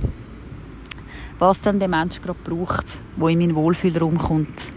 was 1.38 1.60
dann 1.62 1.78
der 1.78 1.88
Mensch 1.88 2.20
gerade 2.20 2.38
braucht, 2.44 2.98
wo 3.16 3.28
in 3.28 3.38
meinen 3.38 3.54
Wohlfühlraum 3.54 4.18
kommt. 4.18 4.72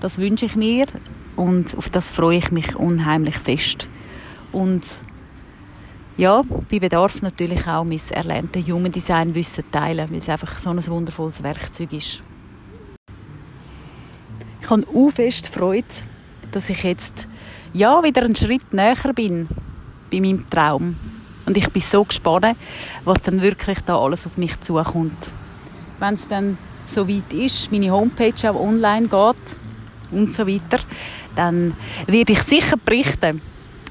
Das 0.00 0.18
wünsche 0.18 0.46
ich 0.46 0.56
mir 0.56 0.86
und 1.36 1.76
auf 1.76 1.90
das 1.90 2.10
freue 2.10 2.38
ich 2.38 2.50
mich 2.50 2.76
unheimlich 2.76 3.38
fest. 3.38 3.88
Und 4.52 4.82
ja, 6.16 6.42
bei 6.70 6.78
Bedarf 6.78 7.20
natürlich 7.22 7.66
auch 7.66 7.84
mein 7.84 8.00
erlerntes 8.10 8.66
Human 8.66 8.92
Design 8.92 9.34
Wissen 9.34 9.64
teilen, 9.70 10.08
weil 10.10 10.18
es 10.18 10.28
einfach 10.28 10.56
so 10.58 10.70
ein 10.70 10.86
wundervolles 10.86 11.42
Werkzeug 11.42 11.92
ist. 11.92 12.22
Ich 14.66 14.70
habe 14.70 14.84
auch 14.96 15.10
fest 15.10 15.46
Freude, 15.46 15.86
dass 16.50 16.68
ich 16.70 16.82
jetzt 16.82 17.28
ja 17.72 18.02
wieder 18.02 18.24
einen 18.24 18.34
Schritt 18.34 18.72
näher 18.72 18.96
bin 19.14 19.46
bei 20.10 20.18
meinem 20.18 20.50
Traum. 20.50 20.96
Und 21.46 21.56
ich 21.56 21.70
bin 21.70 21.82
so 21.82 22.02
gespannt, 22.02 22.56
was 23.04 23.22
dann 23.22 23.42
wirklich 23.42 23.78
da 23.82 23.96
alles 23.96 24.26
auf 24.26 24.36
mich 24.36 24.60
zukommt. 24.62 25.30
Wenn 26.00 26.14
es 26.14 26.26
dann 26.26 26.58
so 26.88 27.08
weit 27.08 27.32
ist, 27.32 27.70
meine 27.70 27.92
Homepage 27.92 28.50
auch 28.50 28.60
online 28.60 29.06
geht 29.06 29.56
und 30.10 30.34
so 30.34 30.48
weiter, 30.48 30.82
dann 31.36 31.74
werde 32.08 32.32
ich 32.32 32.42
sicher 32.42 32.76
berichten. 32.76 33.42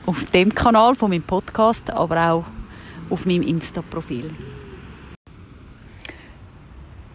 Auf 0.05 0.25
dem 0.31 0.53
Kanal 0.53 0.93
von 0.95 1.09
meinem 1.09 1.23
Podcast, 1.23 1.89
aber 1.89 2.31
auch 2.31 2.45
auf 3.09 3.25
meinem 3.25 3.43
Insta-Profil. 3.43 4.29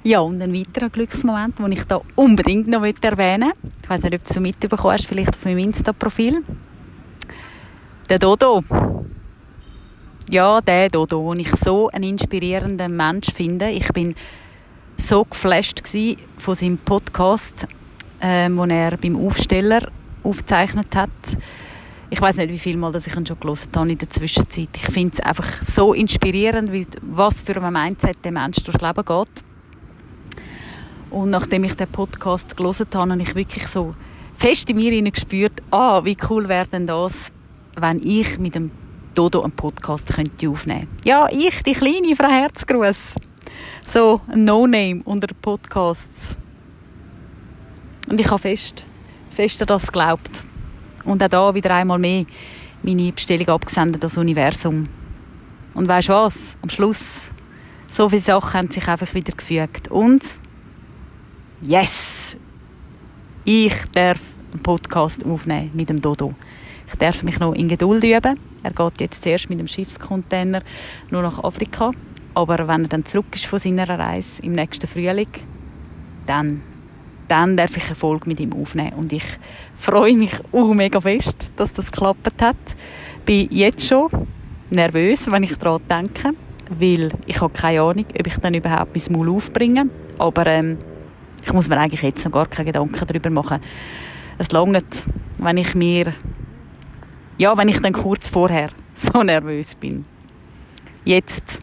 Ja, 0.03 0.21
und 0.21 0.41
ein 0.41 0.55
weiterer 0.55 0.89
Glücksmoment, 0.89 1.59
den 1.59 1.73
ich 1.73 1.85
da 1.85 2.01
unbedingt 2.17 2.69
noch 2.69 2.83
erwähnen 2.83 3.49
möchte. 3.49 3.81
Ich 3.83 3.91
weiß 3.91 4.03
nicht, 4.05 4.15
ob 4.15 4.25
du 4.25 4.31
es 4.31 4.41
mitbekommen 4.41 4.95
hast, 4.95 5.07
vielleicht 5.07 5.37
auf 5.37 5.45
meinem 5.45 5.59
Insta-Profil. 5.59 6.43
Der 8.09 8.19
Dodo. 8.19 8.65
Ja, 10.31 10.63
der 10.63 10.89
Dodo, 10.89 11.35
den 11.35 11.41
ich 11.41 11.51
so 11.51 11.91
einen 11.91 12.05
inspirierenden 12.05 12.97
Mensch 12.97 13.31
finde. 13.35 13.69
Ich 13.69 13.89
bin 13.93 14.15
so 14.97 15.23
geflasht 15.25 15.83
von 16.39 16.55
seinem 16.55 16.79
Podcast, 16.79 17.67
ähm, 18.23 18.57
den 18.57 18.71
er 18.71 18.97
beim 18.97 19.17
Aufsteller 19.17 19.87
aufgezeichnet 20.23 20.97
hat. 20.97 21.11
Ich 22.09 22.23
weiß 22.23 22.37
nicht, 22.37 22.51
wie 22.51 22.59
viel 22.59 22.79
Mal 22.79 22.91
dass 22.91 23.07
ich 23.07 23.15
ihn 23.15 23.27
schon 23.27 23.39
gelesen 23.39 23.69
habe 23.77 23.93
in 23.93 23.99
der 23.99 24.09
Zwischenzeit. 24.09 24.71
Ich 24.75 24.87
finde 24.87 25.15
es 25.15 25.21
einfach 25.21 25.63
so 25.63 25.93
inspirierend, 25.93 26.71
was 27.03 27.43
für 27.43 27.63
ein 27.63 27.73
Mindset 27.73 28.25
der 28.25 28.33
Mensch 28.33 28.65
durchs 28.65 28.81
Leben 28.81 29.05
geht. 29.05 29.50
Und 31.11 31.31
nachdem 31.31 31.65
ich 31.65 31.75
den 31.75 31.89
Podcast 31.89 32.57
gelesen 32.57 32.87
habe, 32.95 33.11
habe 33.11 33.23
ich 33.23 33.35
wirklich 33.35 33.67
so 33.67 33.95
fest 34.37 34.71
in 34.71 34.77
mir 34.77 35.11
gespürt, 35.11 35.61
ah, 35.71 36.05
wie 36.05 36.17
cool 36.29 36.49
wäre 36.49 36.67
denn 36.67 36.87
das, 36.87 37.33
wenn 37.77 38.01
ich 38.03 38.39
mit 38.39 38.55
dem 38.55 38.71
Dodo 39.15 39.43
einen 39.43 39.53
Podcast 39.53 40.07
könnte 40.15 40.49
aufnehmen 40.49 40.87
könnte. 40.89 41.09
Ja, 41.09 41.29
ich, 41.31 41.63
die 41.63 41.73
kleine 41.73 42.15
Frau 42.15 42.29
Herzgruß. 42.29 43.17
So 43.85 44.21
ein 44.29 44.45
No-Name 44.45 45.03
unter 45.05 45.35
Podcasts. 45.35 46.37
Und 48.09 48.21
ich 48.21 48.31
habe 48.31 48.39
fest, 48.39 48.87
fest 49.31 49.61
an 49.61 49.67
das 49.67 49.87
geglaubt. 49.87 50.45
Und 51.05 51.23
auch 51.23 51.29
da 51.29 51.55
wieder 51.55 51.75
einmal 51.75 51.99
mehr 51.99 52.25
meine 52.83 53.13
Bestellung 53.13 53.49
abgesendet 53.49 54.03
das 54.03 54.17
Universum. 54.17 54.89
Und 55.75 55.89
weißt 55.89 56.09
du 56.09 56.13
was? 56.13 56.57
Am 56.63 56.69
Schluss, 56.69 57.31
so 57.89 58.09
viele 58.09 58.23
Sachen 58.23 58.55
haben 58.55 58.71
sich 58.71 58.87
einfach 58.89 59.13
wieder 59.13 59.33
gefügt. 59.33 59.89
Und 59.89 60.23
yes, 61.63 62.37
ich 63.45 63.75
darf 63.93 64.21
einen 64.53 64.63
Podcast 64.63 65.25
aufnehmen 65.25 65.71
mit 65.75 65.89
dem 65.89 66.01
Dodo. 66.01 66.33
Ich 66.89 66.95
darf 66.99 67.23
mich 67.23 67.39
noch 67.39 67.55
in 67.55 67.69
Geduld 67.69 68.03
üben. 68.03 68.39
Er 68.63 68.73
geht 68.73 69.01
jetzt 69.01 69.23
zuerst 69.23 69.49
mit 69.49 69.59
dem 69.59 69.67
Schiffscontainer 69.67 70.63
nur 71.11 71.23
nach 71.23 71.43
Afrika. 71.43 71.93
Aber 72.35 72.67
wenn 72.67 72.85
er 72.85 72.89
dann 72.89 73.05
zurück 73.05 73.27
ist 73.35 73.47
von 73.47 73.59
seiner 73.59 73.89
Reise 73.89 74.43
im 74.43 74.53
nächsten 74.53 74.87
Frühling, 74.87 75.29
dann, 76.27 76.63
dann 77.29 77.57
darf 77.57 77.77
ich 77.77 77.89
Erfolg 77.89 78.27
mit 78.27 78.41
ihm 78.41 78.53
aufnehmen. 78.53 78.95
Und 78.95 79.13
ich 79.13 79.25
freue 79.77 80.17
mich 80.17 80.33
uh, 80.53 80.75
mega 80.75 81.01
fest, 81.01 81.51
dass 81.57 81.73
das 81.73 81.91
geklappt 81.91 82.41
hat. 82.41 82.57
Bin 83.25 83.49
jetzt 83.51 83.87
schon 83.87 84.09
nervös, 84.71 85.31
wenn 85.31 85.43
ich 85.43 85.57
daran 85.57 85.83
denke, 85.89 86.35
weil 86.79 87.11
ich 87.27 87.41
habe 87.41 87.53
keine 87.53 87.83
Ahnung, 87.83 88.07
ob 88.19 88.27
ich 88.27 88.37
dann 88.39 88.55
überhaupt 88.55 88.97
mein 88.97 89.17
Maul 89.17 89.37
aufbringe. 89.37 89.91
Aber 90.19 90.47
ähm, 90.47 90.79
ich 91.43 91.53
muss 91.53 91.69
mir 91.69 91.79
eigentlich 91.79 92.03
jetzt 92.03 92.25
noch 92.25 92.33
gar 92.33 92.47
keine 92.47 92.67
Gedanken 92.67 93.07
darüber 93.07 93.31
machen. 93.31 93.61
Es 94.39 94.51
langt, 94.51 95.05
wenn 95.39 95.57
ich 95.57 95.75
mir, 95.75 96.13
ja, 97.39 97.57
wenn 97.57 97.69
ich 97.69 97.81
dann 97.81 97.93
kurz 97.93 98.29
vorher 98.29 98.71
so 98.95 99.23
nervös 99.23 99.75
bin. 99.75 100.05
Jetzt, 101.05 101.61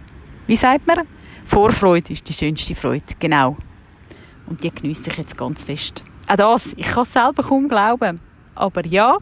wie 0.48 0.56
sagt 0.56 0.88
man? 0.88 1.08
Vorfreude 1.46 2.12
ist 2.12 2.28
die 2.28 2.34
schönste 2.34 2.76
Freude, 2.76 3.06
genau. 3.20 3.58
Und 4.48 4.64
die 4.64 4.72
genieße 4.72 5.10
ich 5.10 5.18
jetzt 5.18 5.38
ganz 5.38 5.64
fest. 5.64 6.04
Auch 6.28 6.36
das, 6.36 6.74
ich 6.76 6.86
kann 6.86 7.04
es 7.04 7.14
selber 7.14 7.44
kaum 7.44 7.68
glauben. 7.68 8.20
Aber 8.56 8.86
ja, 8.86 9.18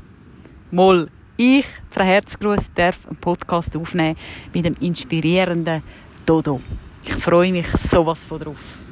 moll, 0.72 1.10
ich, 1.38 1.66
Frau 1.90 2.04
Herzgruß, 2.04 2.72
darf 2.74 3.06
einen 3.08 3.18
Podcast 3.18 3.76
aufnehmen 3.76 4.18
mit 4.54 4.66
dem 4.66 4.76
inspirierenden 4.80 5.84
Dodo. 6.26 6.62
Ich 7.04 7.14
freue 7.14 7.52
mich 7.52 7.68
sowas 7.68 8.26
von 8.26 8.40
drauf. 8.40 8.85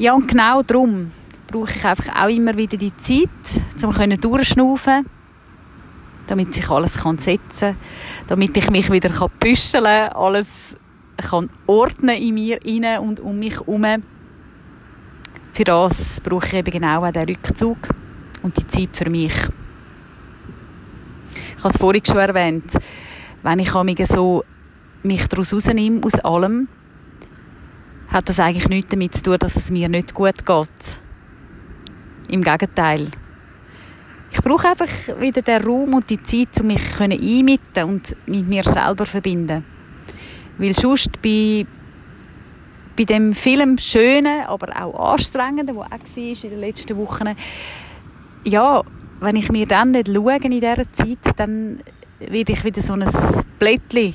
Ja, 0.00 0.14
und 0.14 0.26
genau 0.26 0.62
darum 0.62 1.10
brauche 1.46 1.70
ich 1.76 1.84
einfach 1.84 2.24
auch 2.24 2.30
immer 2.30 2.56
wieder 2.56 2.78
die 2.78 2.96
Zeit, 2.96 3.28
um 3.84 4.20
durchschnaufen 4.20 5.04
damit 6.26 6.54
sich 6.54 6.70
alles 6.70 6.94
setzen 6.94 7.36
kann, 7.58 7.76
damit 8.28 8.56
ich 8.56 8.70
mich 8.70 8.90
wieder 8.90 9.10
büscheln 9.38 9.84
kann, 9.84 10.12
alles 10.12 10.74
kann 11.18 11.50
ordnen 11.66 12.16
in 12.16 12.32
mir 12.32 12.64
inne 12.64 13.02
und 13.02 13.20
um 13.20 13.38
mich 13.38 13.56
herum. 13.56 13.84
Für 15.52 15.64
das 15.64 16.20
brauche 16.22 16.46
ich 16.46 16.54
eben 16.54 16.70
genau 16.70 17.04
auch 17.04 17.12
den 17.12 17.28
Rückzug 17.28 17.76
und 18.42 18.56
die 18.56 18.66
Zeit 18.68 18.96
für 18.96 19.10
mich. 19.10 19.34
Ich 21.58 21.64
habe 21.64 21.74
es 21.74 21.76
vorhin 21.76 22.02
schon 22.06 22.16
erwähnt, 22.16 22.72
wenn 23.42 23.58
ich 23.58 23.74
mich 23.74 24.06
so 24.06 24.44
mich 25.02 25.26
daraus 25.26 25.52
rausnehme, 25.52 26.00
aus 26.02 26.14
allem, 26.20 26.68
hat 28.10 28.28
das 28.28 28.40
eigentlich 28.40 28.68
nichts 28.68 28.90
damit 28.90 29.14
zu 29.14 29.22
tun, 29.22 29.38
dass 29.38 29.56
es 29.56 29.70
mir 29.70 29.88
nicht 29.88 30.14
gut 30.14 30.44
geht. 30.44 30.68
Im 32.28 32.42
Gegenteil. 32.42 33.08
Ich 34.32 34.42
brauche 34.42 34.68
einfach 34.68 35.20
wieder 35.20 35.42
den 35.42 35.62
Raum 35.62 35.94
und 35.94 36.08
die 36.08 36.22
Zeit, 36.22 36.60
um 36.60 36.68
mich 36.68 37.00
einmitten 37.00 37.84
und 37.84 38.16
mit 38.26 38.48
mir 38.48 38.62
selber 38.62 39.06
verbinden. 39.06 39.64
Weil 40.58 40.74
sonst 40.74 41.20
bei, 41.22 41.66
bei 42.96 43.04
dem 43.04 43.32
Film 43.32 43.78
Schönen, 43.78 44.44
aber 44.46 44.68
auch 44.80 45.12
Anstrengenden, 45.12 45.74
der 45.74 45.84
auch 45.84 45.90
war 45.90 45.98
in 46.16 46.50
den 46.50 46.60
letzten 46.60 46.96
Wochen, 46.96 47.34
ja, 48.44 48.82
wenn 49.20 49.36
ich 49.36 49.50
mir 49.50 49.66
dann 49.66 49.90
nicht 49.90 50.08
schaue 50.08 50.36
in 50.36 50.50
dieser 50.50 50.92
Zeit, 50.92 51.18
dann 51.36 51.80
werde 52.18 52.52
ich 52.52 52.64
wieder 52.64 52.80
so 52.80 52.94
ein 52.94 53.08
Blättchen 53.58 54.14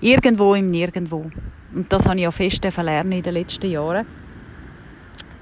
irgendwo 0.00 0.54
im 0.54 0.66
Nirgendwo. 0.66 1.30
Und 1.74 1.92
das 1.92 2.06
habe 2.06 2.16
ich 2.16 2.22
ja 2.22 2.30
fest 2.30 2.64
lernen 2.64 3.12
in 3.12 3.22
den 3.22 3.34
letzten 3.34 3.70
Jahren. 3.70 4.06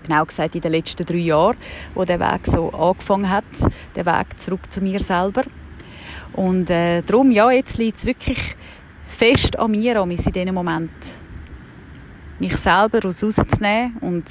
Genau 0.03 0.25
gesagt 0.25 0.55
in 0.55 0.61
den 0.61 0.73
letzten 0.73 1.05
drei 1.05 1.17
Jahren, 1.17 1.57
wo 1.95 2.05
der 2.05 2.21
Weg 2.21 2.47
so 2.47 2.71
angefangen 2.71 3.29
hat, 3.29 3.45
der 3.95 4.07
Weg 4.07 4.39
zurück 4.39 4.71
zu 4.71 4.81
mir 4.81 5.01
selber. 5.01 5.43
Und 6.33 6.71
äh, 6.71 7.03
darum, 7.03 7.31
ja, 7.31 7.51
jetzt 7.51 7.79
liegt 7.79 7.99
es 7.99 8.07
wirklich 8.07 8.57
fest 9.07 9.59
an 9.59 9.71
mir, 9.71 10.01
an 10.01 10.11
in 10.11 10.17
diesem 10.17 10.55
Moment, 10.55 10.91
mich 12.39 12.57
selber 12.57 13.03
rauszunehmen 13.03 13.97
und 14.01 14.25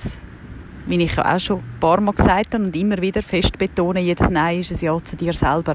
wie 0.86 1.02
ich 1.04 1.18
auch 1.18 1.40
schon 1.40 1.60
ein 1.60 1.80
paar 1.80 2.00
Mal 2.00 2.14
gesagt 2.14 2.54
habe 2.54 2.64
und 2.64 2.76
immer 2.76 2.98
wieder 3.00 3.22
fest 3.22 3.58
betonen, 3.58 4.04
jedes 4.04 4.30
Nein 4.30 4.60
ist 4.60 4.72
ein 4.72 4.86
Ja 4.86 5.04
zu 5.04 5.16
dir 5.16 5.34
selber. 5.34 5.74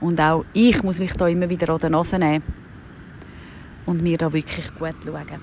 Und 0.00 0.20
auch 0.20 0.44
ich 0.52 0.82
muss 0.82 1.00
mich 1.00 1.14
da 1.14 1.26
immer 1.26 1.48
wieder 1.48 1.70
an 1.70 1.80
die 1.80 1.88
Nase 1.88 2.18
nehmen 2.18 2.67
und 3.88 4.02
mir 4.02 4.18
da 4.18 4.30
wirklich 4.34 4.74
gut 4.74 4.96
schauen. 5.02 5.40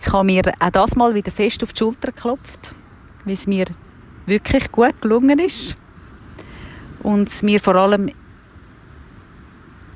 Ich 0.00 0.12
habe 0.12 0.24
mir 0.24 0.42
auch 0.58 0.70
das 0.70 0.96
Mal 0.96 1.14
wieder 1.14 1.30
fest 1.30 1.62
auf 1.62 1.72
die 1.72 1.78
Schulter 1.78 2.10
geklopft, 2.10 2.74
weil 3.24 3.34
es 3.34 3.46
mir 3.46 3.66
wirklich 4.26 4.72
gut 4.72 5.00
gelungen 5.00 5.38
ist. 5.38 5.78
Und 7.04 7.28
es 7.28 7.44
mir 7.44 7.60
vor 7.60 7.76
allem 7.76 8.10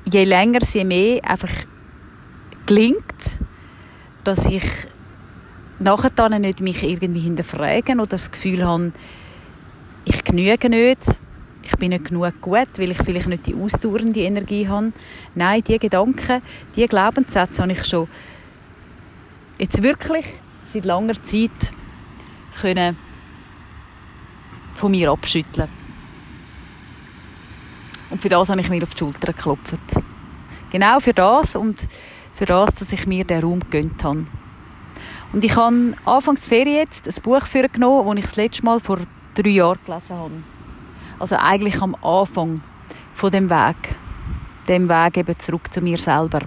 je 0.09 0.23
länger, 0.23 0.59
je 0.61 0.85
mehr 0.85 1.29
einfach 1.29 1.51
gelingt, 2.65 3.37
dass 4.23 4.45
ich 4.45 4.63
nachher 5.79 6.11
dann 6.11 6.41
nicht 6.41 6.61
mich 6.61 6.83
irgendwie 6.83 7.19
hinterfragen 7.19 7.99
oder 7.99 8.11
das 8.11 8.31
Gefühl 8.31 8.65
habe, 8.65 8.93
ich 10.05 10.23
genüge 10.23 10.69
nicht, 10.69 11.19
ich 11.71 11.77
bin 11.77 11.89
nicht 11.89 12.05
genug 12.05 12.41
gut, 12.41 12.67
weil 12.77 12.91
ich 12.91 12.97
vielleicht 12.97 13.27
nicht 13.27 13.45
die 13.45 13.55
ausdauernde 13.55 14.21
Energie 14.21 14.67
habe. 14.67 14.91
Nein, 15.35 15.63
diese 15.65 15.79
Gedanken, 15.79 16.41
diese 16.75 16.87
Glaubenssätze 16.87 17.61
habe 17.61 17.73
ich 17.73 17.85
schon 17.85 18.07
jetzt 19.59 19.83
wirklich 19.83 20.25
seit 20.63 20.85
langer 20.85 21.21
Zeit 21.23 21.73
können 22.59 22.97
von 24.73 24.91
mir 24.91 25.11
abschütteln. 25.11 25.69
Und 28.09 28.21
für 28.21 28.29
das 28.29 28.49
habe 28.49 28.61
ich 28.61 28.69
mir 28.69 28.81
auf 28.81 28.93
die 28.95 28.99
Schulter 28.99 29.33
geklopft. 29.33 29.73
Genau 30.71 30.99
für 30.99 31.13
das 31.13 31.55
und 31.55 31.87
für 32.33 32.45
das, 32.45 32.75
dass 32.75 32.91
ich 32.91 33.05
mir 33.05 33.25
den 33.25 33.41
Raum 33.41 33.59
gegönnt 33.59 34.03
habe. 34.03 34.25
Und 35.33 35.43
ich 35.43 35.55
habe 35.55 35.93
anfangs 36.05 36.47
Ferien 36.47 36.77
jetzt 36.77 37.07
ein 37.07 37.21
Buch 37.21 37.45
für 37.45 37.69
genommen, 37.69 38.17
das 38.17 38.23
ich 38.23 38.29
das 38.29 38.35
letzte 38.37 38.65
Mal 38.65 38.79
vor 38.79 38.99
drei 39.35 39.49
Jahren 39.49 39.79
gelesen 39.85 40.15
habe. 40.15 40.31
Also 41.19 41.35
eigentlich 41.35 41.81
am 41.81 41.95
Anfang 42.01 42.61
von 43.13 43.31
dem 43.31 43.49
Weg, 43.49 43.75
dem 44.67 44.87
Weg 44.87 45.17
eben 45.17 45.37
zurück 45.39 45.71
zu 45.73 45.81
mir 45.81 45.97
selber. 45.97 46.39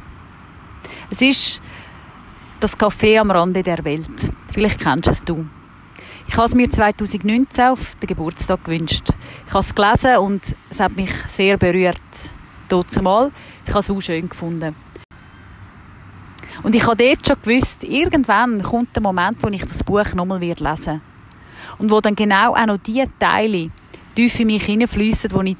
Es 1.10 1.20
ist 1.20 1.62
das 2.58 2.78
Café 2.78 3.20
am 3.20 3.30
Rande 3.30 3.62
der 3.62 3.84
Welt. 3.84 4.32
Vielleicht 4.52 4.80
kennst 4.80 5.08
es 5.08 5.24
du. 5.24 5.46
Ich 6.26 6.36
habe 6.36 6.46
es 6.46 6.54
mir 6.54 6.70
2019 6.70 7.64
auf 7.66 7.96
den 7.96 8.06
Geburtstag 8.06 8.64
gewünscht. 8.64 9.08
Ich 9.46 9.52
habe 9.52 9.64
es 9.64 9.74
gelesen 9.74 10.16
und 10.18 10.56
es 10.70 10.80
hat 10.80 10.96
mich 10.96 11.12
sehr 11.26 11.58
berührt. 11.58 12.00
Mal. 13.02 13.30
Ich 13.66 13.70
habe 13.70 13.80
es 13.80 13.90
auch 13.90 14.00
schön 14.00 14.30
gefunden. 14.30 14.74
Und 16.62 16.74
ich 16.74 16.86
habe 16.86 16.96
dort 16.96 17.26
schon 17.26 17.36
gewusst, 17.42 17.84
irgendwann 17.84 18.62
kommt 18.62 18.96
der 18.96 19.02
Moment, 19.02 19.42
wo 19.42 19.48
ich 19.48 19.62
das 19.62 19.84
Buch 19.84 20.14
nochmal 20.14 20.38
lesen 20.38 20.64
werde. 20.64 21.00
Und 21.76 21.90
wo 21.90 22.00
dann 22.00 22.14
genau 22.14 22.54
auch 22.54 22.66
noch 22.66 22.78
die 22.78 23.04
Teile 23.18 23.70
tief 24.14 24.38
in 24.40 24.46
mich 24.46 24.64
hineinfließen, 24.64 25.30
die 25.30 25.50
ich 25.50 25.56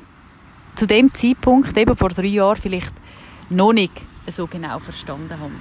zu 0.74 0.86
dem 0.86 1.12
Zeitpunkt, 1.12 1.76
eben 1.76 1.96
vor 1.96 2.08
drei 2.08 2.26
Jahren, 2.26 2.56
vielleicht 2.56 2.92
noch 3.50 3.72
nicht 3.72 3.92
so 4.26 4.46
genau 4.46 4.78
verstanden 4.78 5.38
habe. 5.38 5.52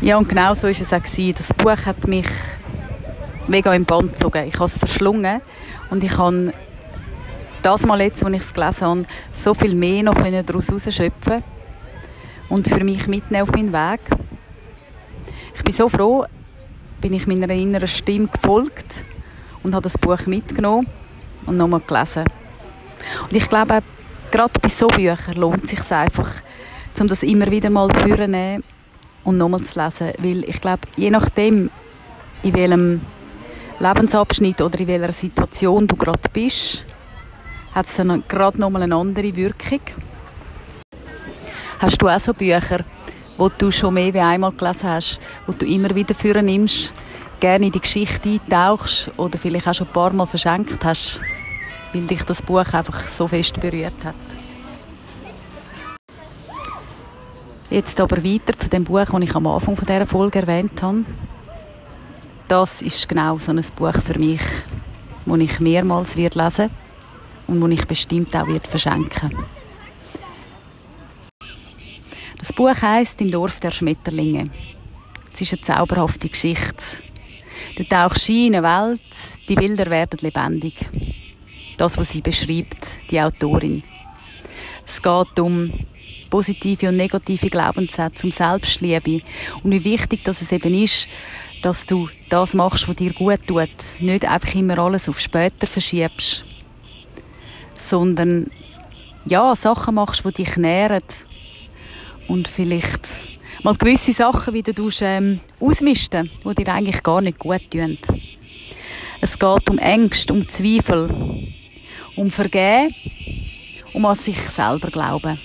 Ja, 0.00 0.16
und 0.16 0.28
genau 0.28 0.54
so 0.54 0.64
war 0.64 0.70
es 0.70 0.92
auch. 0.92 1.34
Das 1.36 1.54
Buch 1.54 1.86
hat 1.86 2.06
mich 2.06 2.28
mega 3.48 3.74
im 3.74 3.84
Band 3.84 4.12
gezogen. 4.12 4.46
Ich 4.46 4.54
habe 4.54 4.66
es 4.66 4.78
verschlungen 4.78 5.40
und 5.90 6.04
ich 6.04 6.16
habe 6.16 6.52
das 7.62 7.84
Mal 7.84 8.00
jetzt, 8.00 8.24
als 8.24 8.34
ich 8.34 8.42
es 8.42 8.54
gelesen 8.54 8.86
habe, 8.86 9.04
so 9.34 9.54
viel 9.54 9.74
mehr 9.74 10.02
noch 10.02 10.14
daraus 10.14 10.68
herausschöpfen 10.68 11.42
und 12.48 12.68
für 12.68 12.82
mich 12.84 13.06
mitnehmen 13.08 13.42
auf 13.42 13.54
meinen 13.54 13.72
Weg. 13.72 14.00
Ich 15.56 15.64
bin 15.64 15.74
so 15.74 15.88
froh, 15.88 16.24
bin 17.00 17.12
ich 17.12 17.26
meiner 17.26 17.52
inneren 17.52 17.88
Stimme 17.88 18.28
gefolgt 18.28 19.04
und 19.62 19.74
habe 19.74 19.82
das 19.82 19.98
Buch 19.98 20.26
mitgenommen 20.26 20.86
und 21.46 21.56
nochmal 21.56 21.80
gelesen. 21.86 22.24
Und 23.22 23.36
ich 23.36 23.48
glaube, 23.48 23.82
gerade 24.30 24.60
bei 24.60 24.68
so 24.68 24.88
Büchern 24.88 25.34
lohnt 25.34 25.64
es 25.64 25.70
sich 25.70 25.92
einfach, 25.92 26.30
um 26.98 27.08
das 27.08 27.22
immer 27.22 27.50
wieder 27.50 27.70
mal 27.70 27.88
vorzunehmen 27.88 28.62
und 29.24 29.38
nochmal 29.38 29.62
zu 29.62 29.82
lesen. 29.82 30.12
Weil 30.18 30.44
ich 30.44 30.60
glaube, 30.60 30.82
je 30.96 31.10
nachdem, 31.10 31.70
in 32.42 32.54
welchem 32.54 33.00
Lebensabschnitt 33.78 34.60
oder 34.60 34.78
in 34.78 34.86
welcher 34.86 35.12
Situation 35.12 35.86
du 35.86 35.96
gerade 35.96 36.28
bist, 36.32 36.84
hat 37.74 37.86
es 37.86 37.96
dann 37.96 38.22
gerade 38.28 38.60
nochmal 38.60 38.82
eine 38.82 38.96
andere 38.96 39.34
Wirkung. 39.34 39.80
Hast 41.78 42.02
du 42.02 42.08
auch 42.08 42.20
so 42.20 42.34
Bücher, 42.34 42.80
wo 43.38 43.48
du 43.48 43.70
schon 43.70 43.94
mehr 43.94 44.12
wie 44.12 44.20
einmal 44.20 44.52
gelesen 44.52 44.82
hast, 44.82 45.20
wo 45.46 45.52
du 45.52 45.64
immer 45.64 45.94
wieder 45.94 46.14
führen 46.14 46.44
nimmst, 46.44 46.92
gerne 47.40 47.66
in 47.66 47.72
die 47.72 47.80
Geschichte 47.80 48.28
eintauchst 48.28 49.10
oder 49.16 49.38
vielleicht 49.38 49.66
auch 49.66 49.74
schon 49.74 49.86
ein 49.86 49.92
paar 49.92 50.12
Mal 50.12 50.26
verschenkt 50.26 50.84
hast, 50.84 51.20
weil 51.92 52.02
dich 52.02 52.22
das 52.22 52.42
Buch 52.42 52.72
einfach 52.72 53.08
so 53.08 53.26
fest 53.26 53.60
berührt 53.60 54.04
hat? 54.04 54.14
Jetzt 57.70 58.00
aber 58.00 58.22
weiter 58.22 58.58
zu 58.58 58.68
dem 58.68 58.84
Buch, 58.84 59.04
das 59.04 59.22
ich 59.22 59.34
am 59.34 59.46
Anfang 59.46 59.76
dieser 59.76 60.06
Folge 60.06 60.40
erwähnt 60.40 60.82
habe. 60.82 61.04
Das 62.48 62.82
ist 62.82 63.08
genau 63.08 63.38
so 63.38 63.52
ein 63.52 63.64
Buch 63.76 63.94
für 64.04 64.18
mich, 64.18 64.42
das 65.24 65.38
ich 65.38 65.60
mehrmals 65.60 66.16
lesen 66.16 66.38
werde 66.38 66.70
und 67.46 67.60
das 67.60 67.70
ich 67.70 67.86
bestimmt 67.86 68.34
auch 68.34 68.46
verschenken 68.68 69.30
werde. 69.30 69.44
Das 72.38 72.52
Buch 72.54 72.82
heißt 72.82 73.20
Im 73.20 73.30
Dorf 73.30 73.60
der 73.60 73.70
Schmetterlinge. 73.70 74.50
Es 75.32 75.40
ist 75.40 75.52
eine 75.52 75.62
zauberhafte 75.62 76.28
Geschichte. 76.28 76.74
Du 77.80 77.86
tauchst 77.86 78.28
in 78.28 78.54
eine 78.54 78.62
Welt, 78.62 79.00
die 79.48 79.54
Bilder 79.54 79.88
werden 79.88 80.18
lebendig. 80.20 80.74
Das, 81.78 81.96
was 81.96 82.10
sie 82.10 82.20
beschreibt, 82.20 82.84
die 83.10 83.18
Autorin. 83.18 83.82
Es 84.86 85.02
geht 85.02 85.38
um 85.38 85.66
positive 86.28 86.90
und 86.90 86.98
negative 86.98 87.48
Glaubenssätze, 87.48 88.26
um 88.26 88.32
Selbstliebe 88.32 89.22
und 89.64 89.70
wie 89.70 89.82
wichtig 89.82 90.22
dass 90.24 90.42
es 90.42 90.52
eben 90.52 90.74
ist, 90.74 91.06
dass 91.62 91.86
du 91.86 92.06
das 92.28 92.52
machst, 92.52 92.86
was 92.86 92.96
dir 92.96 93.14
gut 93.14 93.46
tut. 93.46 93.70
Nicht 94.00 94.26
einfach 94.26 94.54
immer 94.54 94.78
alles 94.78 95.08
auf 95.08 95.18
später 95.18 95.66
verschiebst, 95.66 96.42
sondern 97.88 98.50
ja, 99.24 99.56
Sachen 99.56 99.94
machst, 99.94 100.22
die 100.26 100.44
dich 100.44 100.56
nähren 100.58 101.02
und 102.28 102.46
vielleicht 102.46 103.08
mal 103.62 103.76
gewisse 103.76 104.12
Sachen 104.12 104.54
wieder 104.54 104.72
ähm, 105.02 105.40
ausmisten, 105.60 106.28
die 106.44 106.64
dir 106.64 106.72
eigentlich 106.72 107.02
gar 107.02 107.20
nicht 107.20 107.38
gut 107.38 107.70
tun. 107.70 107.96
Es 109.22 109.38
geht 109.38 109.70
um 109.70 109.78
Ängste, 109.78 110.32
um 110.32 110.48
Zweifel, 110.48 111.10
um 112.16 112.30
Vergehen, 112.30 112.92
um 113.94 114.06
an 114.06 114.16
sich 114.16 114.38
selber 114.38 114.88
glauben. 114.88 115.36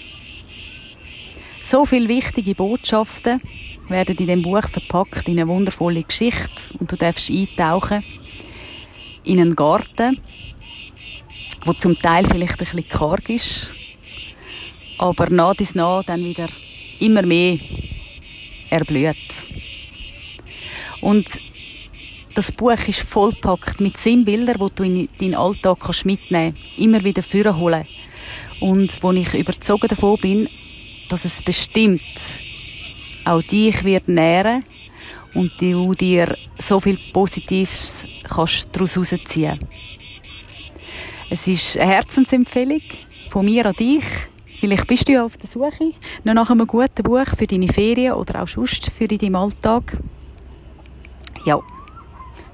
So 1.67 1.86
viele 1.86 2.08
wichtige 2.08 2.56
Botschaften 2.56 3.41
werden 3.89 4.17
in 4.17 4.28
dem 4.28 4.41
Buch 4.43 4.67
verpackt 4.69 5.28
in 5.28 5.39
eine 5.39 5.47
wundervolle 5.47 6.04
Geschichte 6.04 6.49
und 6.80 6.91
du 6.91 6.95
darfst 6.95 7.30
eintauchen 7.30 8.01
in 9.25 9.39
einen 9.39 9.56
Garten, 9.56 10.17
wo 11.65 11.73
zum 11.73 11.99
Teil 11.99 12.25
vielleicht 12.25 12.54
ein 12.54 12.58
bisschen 12.58 12.88
karg 12.88 13.30
ist, 13.30 14.97
aber 14.99 15.30
nach 15.32 15.56
dies 15.56 15.75
nach 15.75 16.04
dann 16.06 16.23
wieder 16.23 16.47
immer 16.99 17.23
mehr 17.23 17.58
erblüht. 18.69 19.15
Und 21.01 21.25
das 22.36 22.51
Buch 22.51 22.88
ist 22.88 22.99
vollpackt 22.99 23.80
mit 23.80 23.97
Sinnbildern, 23.97 24.58
die 24.58 24.75
du 24.75 24.84
in 24.84 25.10
deinen 25.19 25.36
Alltag 25.36 25.80
kannst 25.80 26.06
mitnehmen 26.06 26.54
kannst, 26.54 26.80
immer 26.80 27.04
wieder 27.04 27.23
vorholen. 27.23 27.86
Und 28.62 29.04
wo 29.04 29.12
ich 29.12 29.34
überzogen 29.34 29.88
davon 29.88 30.17
bin, 30.21 30.47
dass 31.10 31.25
es 31.25 31.41
bestimmt 31.43 32.01
auch 33.25 33.41
dich 33.41 33.84
wird 33.84 34.08
nähren 34.08 34.63
und 35.34 35.51
du 35.60 35.93
dir 35.93 36.36
so 36.56 36.80
viel 36.80 36.97
Positives 37.13 38.23
kannst 38.28 38.67
daraus 38.73 38.95
herausziehen. 38.95 39.58
Es 41.30 41.47
ist 41.47 41.78
eine 41.78 41.91
Herzensempfehlung 41.91 42.82
von 43.32 43.45
mir 43.45 43.65
an 43.65 43.73
dich, 43.73 44.04
Vielleicht 44.60 44.88
bist 44.88 45.08
du 45.08 45.13
ja 45.13 45.26
auf 45.26 45.38
der 45.38 45.50
Suche 45.50 45.91
noch 46.24 46.34
nach 46.34 46.50
einem 46.50 46.65
guten 46.65 47.04
Buch 47.04 47.28
für 47.38 47.46
deine 47.46 47.68
Ferien 47.68 48.13
oder 48.13 48.41
auch 48.41 48.48
sonst 48.48 48.89
für 48.98 49.08
deinen 49.08 49.36
Alltag. 49.36 49.98
Ja, 51.46 51.60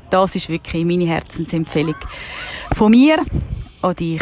das 0.09 0.35
ist 0.35 0.49
wirklich 0.49 0.83
meine 0.83 1.05
Herzensempfehlung. 1.05 1.95
Von 2.73 2.91
mir 2.91 3.17
an 3.81 3.95
dich. 3.95 4.21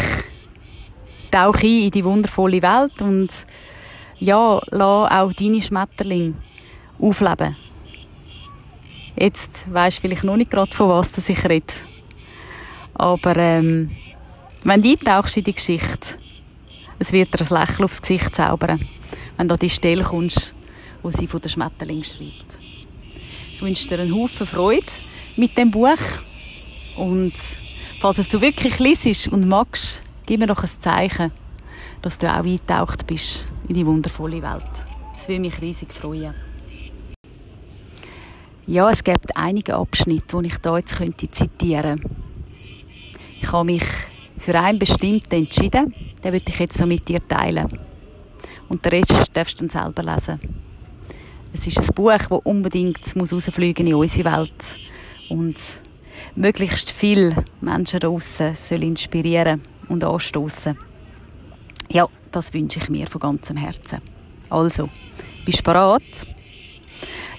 Tauch 1.32 1.56
ein 1.56 1.84
in 1.84 1.92
die 1.92 2.04
wundervolle 2.04 2.62
Welt 2.62 3.02
und 3.02 3.30
ja, 4.20 4.60
lass 4.72 5.12
auch 5.12 5.34
deine 5.34 5.62
Schmetterlinge 5.62 6.34
aufleben. 7.00 7.56
Jetzt 9.16 9.74
weisst 9.74 9.98
du 9.98 10.02
vielleicht 10.02 10.24
noch 10.24 10.38
nicht 10.38 10.52
gerade, 10.52 10.72
von 10.72 10.90
was 10.90 11.30
ich 11.30 11.46
rede. 11.46 11.66
Aber 12.94 13.36
ähm, 13.38 13.90
wenn 14.64 14.82
du 14.82 14.90
eintauchst 14.90 15.38
in 15.38 15.44
die 15.44 15.54
Geschichte, 15.54 16.19
es 17.00 17.14
wird 17.14 17.34
dir 17.34 17.40
ein 17.40 17.60
Lächeln 17.60 17.86
aufs 17.86 18.02
Gesicht 18.02 18.36
zaubern, 18.36 18.80
wenn 19.38 19.48
du 19.48 19.54
an 19.54 19.60
die 19.60 19.70
Stelle 19.70 20.04
kommst, 20.04 20.54
wo 21.02 21.12
sie 21.12 21.28
von 21.28 21.42
der 21.42 21.50
Schmetterling 21.50 22.04
schreibt. 22.04 22.58
Ich 23.02 23.62
wünsche 23.62 23.88
dir 23.88 24.00
einen 24.00 24.14
Haufen 24.14 24.46
Freude 24.46 24.86
mit 25.38 25.58
dem 25.58 25.72
Buch 25.72 25.98
und 26.98 27.32
falls 27.32 28.30
du 28.30 28.42
wirklich 28.42 28.80
liest 28.80 29.30
und 29.30 29.48
magst, 29.48 30.02
gib 30.26 30.40
mir 30.40 30.48
doch 30.48 30.62
ein 30.62 30.70
Zeichen, 30.82 31.32
dass 32.02 32.18
du 32.18 32.30
auch 32.30 32.44
eingetaucht 32.44 33.08
bist 33.08 33.48
in 33.70 33.76
die 33.76 33.86
wundervolle 33.86 34.42
Welt. 34.42 34.72
Das 35.14 35.28
würde 35.28 35.42
mich 35.42 35.62
riesig 35.62 35.92
freuen. 35.94 36.34
Ja, 38.68 38.90
es 38.92 39.04
gibt 39.04 39.36
einige 39.36 39.76
Abschnitte, 39.76 40.42
die 40.42 40.48
ich 40.48 40.58
da 40.58 40.78
jetzt 40.78 40.96
zitieren 41.32 42.00
könnte. 42.00 42.16
Ich 43.42 43.52
habe 43.52 43.66
mich 43.66 43.84
für 44.40 44.60
einen 44.60 44.80
bestimmten 44.80 45.36
entschieden, 45.36 45.94
den 46.24 46.34
würde 46.34 46.46
ich 46.48 46.60
jetzt 46.60 46.80
noch 46.80 46.88
mit 46.88 47.08
dir 47.08 47.26
teilen. 47.28 47.68
Und 48.68 48.86
den 48.86 48.92
Rest 49.04 49.32
darfst 49.34 49.62
du 49.62 49.68
dann 49.68 49.84
selber 49.84 50.04
lesen. 50.04 50.40
Es 51.54 51.66
ist 51.66 51.80
ein 51.80 51.96
Buch, 51.96 52.18
das 52.18 52.42
unbedingt 52.44 53.16
muss 53.16 53.32
in 53.32 53.38
unsere 53.38 54.26
Welt 54.26 54.92
und 55.30 55.56
möglichst 56.36 56.92
viele 56.92 57.44
Menschen 57.62 58.00
draussen 58.00 58.56
soll 58.56 58.84
inspirieren 58.84 59.62
und 59.88 60.04
anstoßen. 60.04 60.78
Ja, 61.90 62.08
das 62.32 62.54
wünsche 62.54 62.80
ich 62.80 62.90
mir 62.90 63.08
von 63.08 63.22
ganzem 63.22 63.58
Herzen. 63.58 64.00
Also, 64.50 64.88
bist 65.46 65.60
du 65.60 65.64
bereit? 65.64 66.04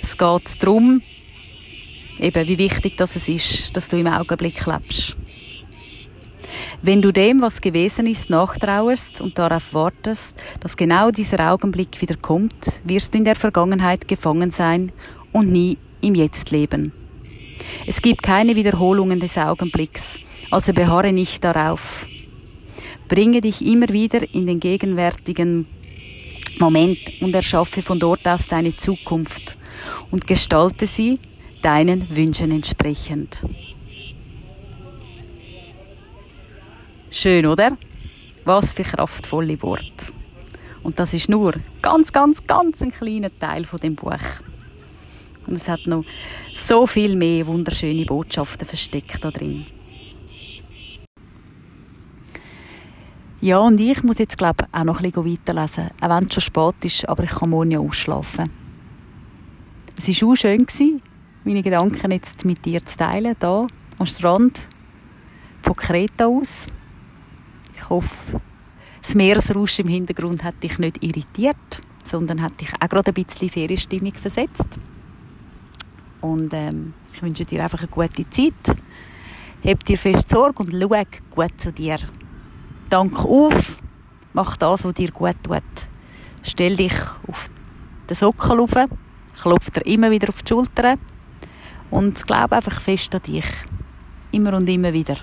Es 0.02 0.18
geht 0.18 0.62
darum, 0.62 1.00
eben, 2.18 2.48
wie 2.48 2.58
wichtig 2.58 2.96
das 2.96 3.16
ist, 3.28 3.76
dass 3.76 3.88
du 3.88 3.98
im 3.98 4.08
Augenblick 4.08 4.66
lebst. 4.66 5.16
Wenn 6.82 7.02
du 7.02 7.12
dem, 7.12 7.42
was 7.42 7.60
gewesen 7.60 8.06
ist, 8.06 8.30
nachtrauerst 8.30 9.20
und 9.20 9.38
darauf 9.38 9.74
wartest, 9.74 10.34
dass 10.60 10.78
genau 10.78 11.10
dieser 11.10 11.52
Augenblick 11.52 12.00
wieder 12.00 12.16
kommt, 12.16 12.80
wirst 12.84 13.12
du 13.12 13.18
in 13.18 13.26
der 13.26 13.36
Vergangenheit 13.36 14.08
gefangen 14.08 14.50
sein 14.50 14.90
und 15.32 15.52
nie 15.52 15.76
im 16.00 16.14
Jetzt 16.14 16.50
leben. 16.50 16.92
Es 17.86 18.00
gibt 18.00 18.22
keine 18.22 18.56
Wiederholungen 18.56 19.20
des 19.20 19.36
Augenblicks, 19.36 20.26
also 20.50 20.72
beharre 20.72 21.12
nicht 21.12 21.44
darauf. 21.44 21.80
Bringe 23.08 23.42
dich 23.42 23.60
immer 23.60 23.88
wieder 23.90 24.22
in 24.32 24.46
den 24.46 24.58
gegenwärtigen 24.58 25.66
Moment 26.60 26.98
und 27.20 27.34
erschaffe 27.34 27.82
von 27.82 27.98
dort 27.98 28.26
aus 28.26 28.48
deine 28.48 28.74
Zukunft 28.74 29.58
und 30.10 30.26
gestalte 30.26 30.86
sie 30.86 31.18
deinen 31.62 32.16
Wünschen 32.16 32.50
entsprechend. 32.50 33.42
Schön, 37.12 37.44
oder? 37.44 37.76
Was 38.44 38.72
für 38.72 38.84
kraftvolle 38.84 39.60
Worte. 39.62 40.06
Und 40.84 41.00
das 41.00 41.12
ist 41.12 41.28
nur 41.28 41.52
ganz, 41.82 42.12
ganz, 42.12 42.46
ganz 42.46 42.80
ein 42.82 42.92
kleiner 42.92 43.36
Teil 43.36 43.64
von 43.64 43.80
dem 43.80 43.96
Buch. 43.96 44.14
Und 45.48 45.56
es 45.56 45.68
hat 45.68 45.86
noch 45.86 46.04
so 46.38 46.86
viel 46.86 47.16
mehr 47.16 47.48
wunderschöne 47.48 48.04
Botschaften 48.04 48.64
versteckt 48.64 49.24
da 49.24 49.30
drin. 49.32 49.60
Ja, 53.40 53.58
und 53.58 53.80
ich 53.80 54.04
muss 54.04 54.18
jetzt, 54.18 54.38
glaube 54.38 54.66
auch 54.70 54.84
noch 54.84 55.00
ein 55.00 55.10
bisschen 55.10 55.32
weiterlesen. 55.32 55.90
Auch 56.00 56.10
wenn 56.10 56.26
es 56.26 56.34
schon 56.34 56.42
spät 56.42 56.84
ist, 56.84 57.08
aber 57.08 57.24
ich 57.24 57.30
kann 57.30 57.50
morgen 57.50 57.72
ja 57.72 57.80
ausschlafen. 57.80 58.50
Es 59.98 60.06
war 60.22 60.28
auch 60.28 60.36
schön, 60.36 60.66
meine 61.42 61.62
Gedanken 61.62 62.12
jetzt 62.12 62.44
mit 62.44 62.64
dir 62.64 62.86
zu 62.86 62.96
teilen, 62.96 63.34
hier 63.40 63.66
am 63.98 64.06
Strand 64.06 64.60
von 65.62 65.74
Kreta 65.74 66.26
aus. 66.26 66.68
Ich 67.80 67.88
hoffe, 67.88 68.40
das 69.00 69.14
Meeresrauschen 69.14 69.86
im 69.86 69.92
Hintergrund 69.92 70.44
hat 70.44 70.62
dich 70.62 70.78
nicht 70.78 71.02
irritiert, 71.02 71.56
sondern 72.04 72.42
hat 72.42 72.60
dich 72.60 72.68
auch 72.78 72.88
gerade 72.88 73.10
ein 73.10 73.24
bisschen 73.24 73.48
Ferienstimmung 73.48 74.12
versetzt. 74.14 74.78
Und 76.20 76.52
ähm, 76.52 76.92
ich 77.14 77.22
wünsche 77.22 77.46
dir 77.46 77.62
einfach 77.62 77.78
eine 77.78 77.88
gute 77.88 78.28
Zeit. 78.28 78.76
Heb 79.62 79.84
dir 79.84 79.96
fest 79.96 80.28
Sorge 80.28 80.62
und 80.62 80.72
schau 80.72 81.04
gut 81.30 81.58
zu 81.58 81.72
dir. 81.72 81.96
Dank 82.90 83.18
auf, 83.24 83.78
mach 84.34 84.56
das, 84.56 84.84
was 84.84 84.94
dir 84.94 85.10
gut 85.10 85.36
tut. 85.42 85.62
Stell 86.42 86.76
dich 86.76 86.94
auf 87.26 87.46
den 88.08 88.16
Sockel 88.16 88.60
auf, 88.60 88.74
klopf 89.40 89.70
dir 89.70 89.86
immer 89.86 90.10
wieder 90.10 90.28
auf 90.28 90.42
die 90.42 90.48
Schulter 90.48 90.96
und 91.90 92.26
glaub 92.26 92.52
einfach 92.52 92.80
fest 92.80 93.14
an 93.14 93.22
dich. 93.22 93.46
Immer 94.32 94.54
und 94.54 94.68
immer 94.68 94.92
wieder. 94.92 95.16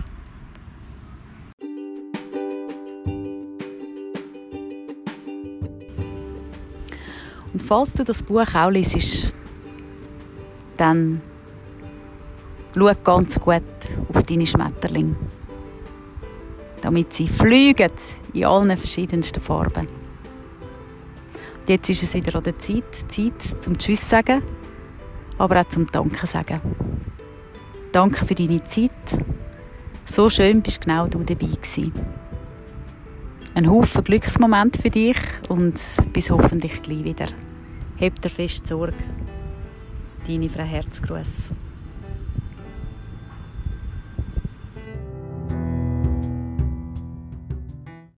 Und 7.53 7.63
falls 7.63 7.93
du 7.93 8.03
das 8.03 8.23
Buch 8.23 8.53
auch 8.53 8.69
liest, 8.69 9.33
dann 10.77 11.21
schau 12.75 12.93
ganz 13.03 13.39
gut 13.39 13.63
auf 14.13 14.23
deine 14.23 14.45
Schmetterlinge, 14.45 15.15
damit 16.81 17.13
sie 17.13 17.27
fliegen 17.27 17.91
in 18.33 18.45
allen 18.45 18.77
verschiedensten 18.77 19.41
Farben. 19.41 19.87
Und 19.87 21.69
jetzt 21.69 21.89
ist 21.89 22.03
es 22.03 22.13
wieder 22.13 22.35
an 22.35 22.43
der 22.43 22.59
Zeit, 22.59 22.83
Zeit 23.09 23.33
zum 23.61 23.77
Tschüss 23.77 24.09
sagen, 24.09 24.41
aber 25.37 25.61
auch 25.61 25.69
zum 25.69 25.87
Danke 25.87 26.27
sagen. 26.27 26.61
Danke 27.91 28.25
für 28.25 28.35
deine 28.35 28.63
Zeit. 28.65 28.91
So 30.05 30.29
schön 30.29 30.61
bist 30.61 30.81
genau 30.81 31.07
du 31.07 31.19
dabei 31.23 31.47
gewesen. 31.47 31.91
Ein 33.57 33.71
Haufen 33.71 34.03
Glücksmoment 34.03 34.77
für 34.77 34.91
dich 34.91 35.17
und 35.49 35.73
bis 36.13 36.29
hoffentlich 36.29 36.79
gleich 36.83 37.03
wieder. 37.03 37.25
Habt 37.99 38.23
dir 38.23 38.29
fest 38.29 38.67
Sorge. 38.67 38.93
Deine 40.27 40.47
Frau 40.47 40.61
Herzgruß. 40.61 41.49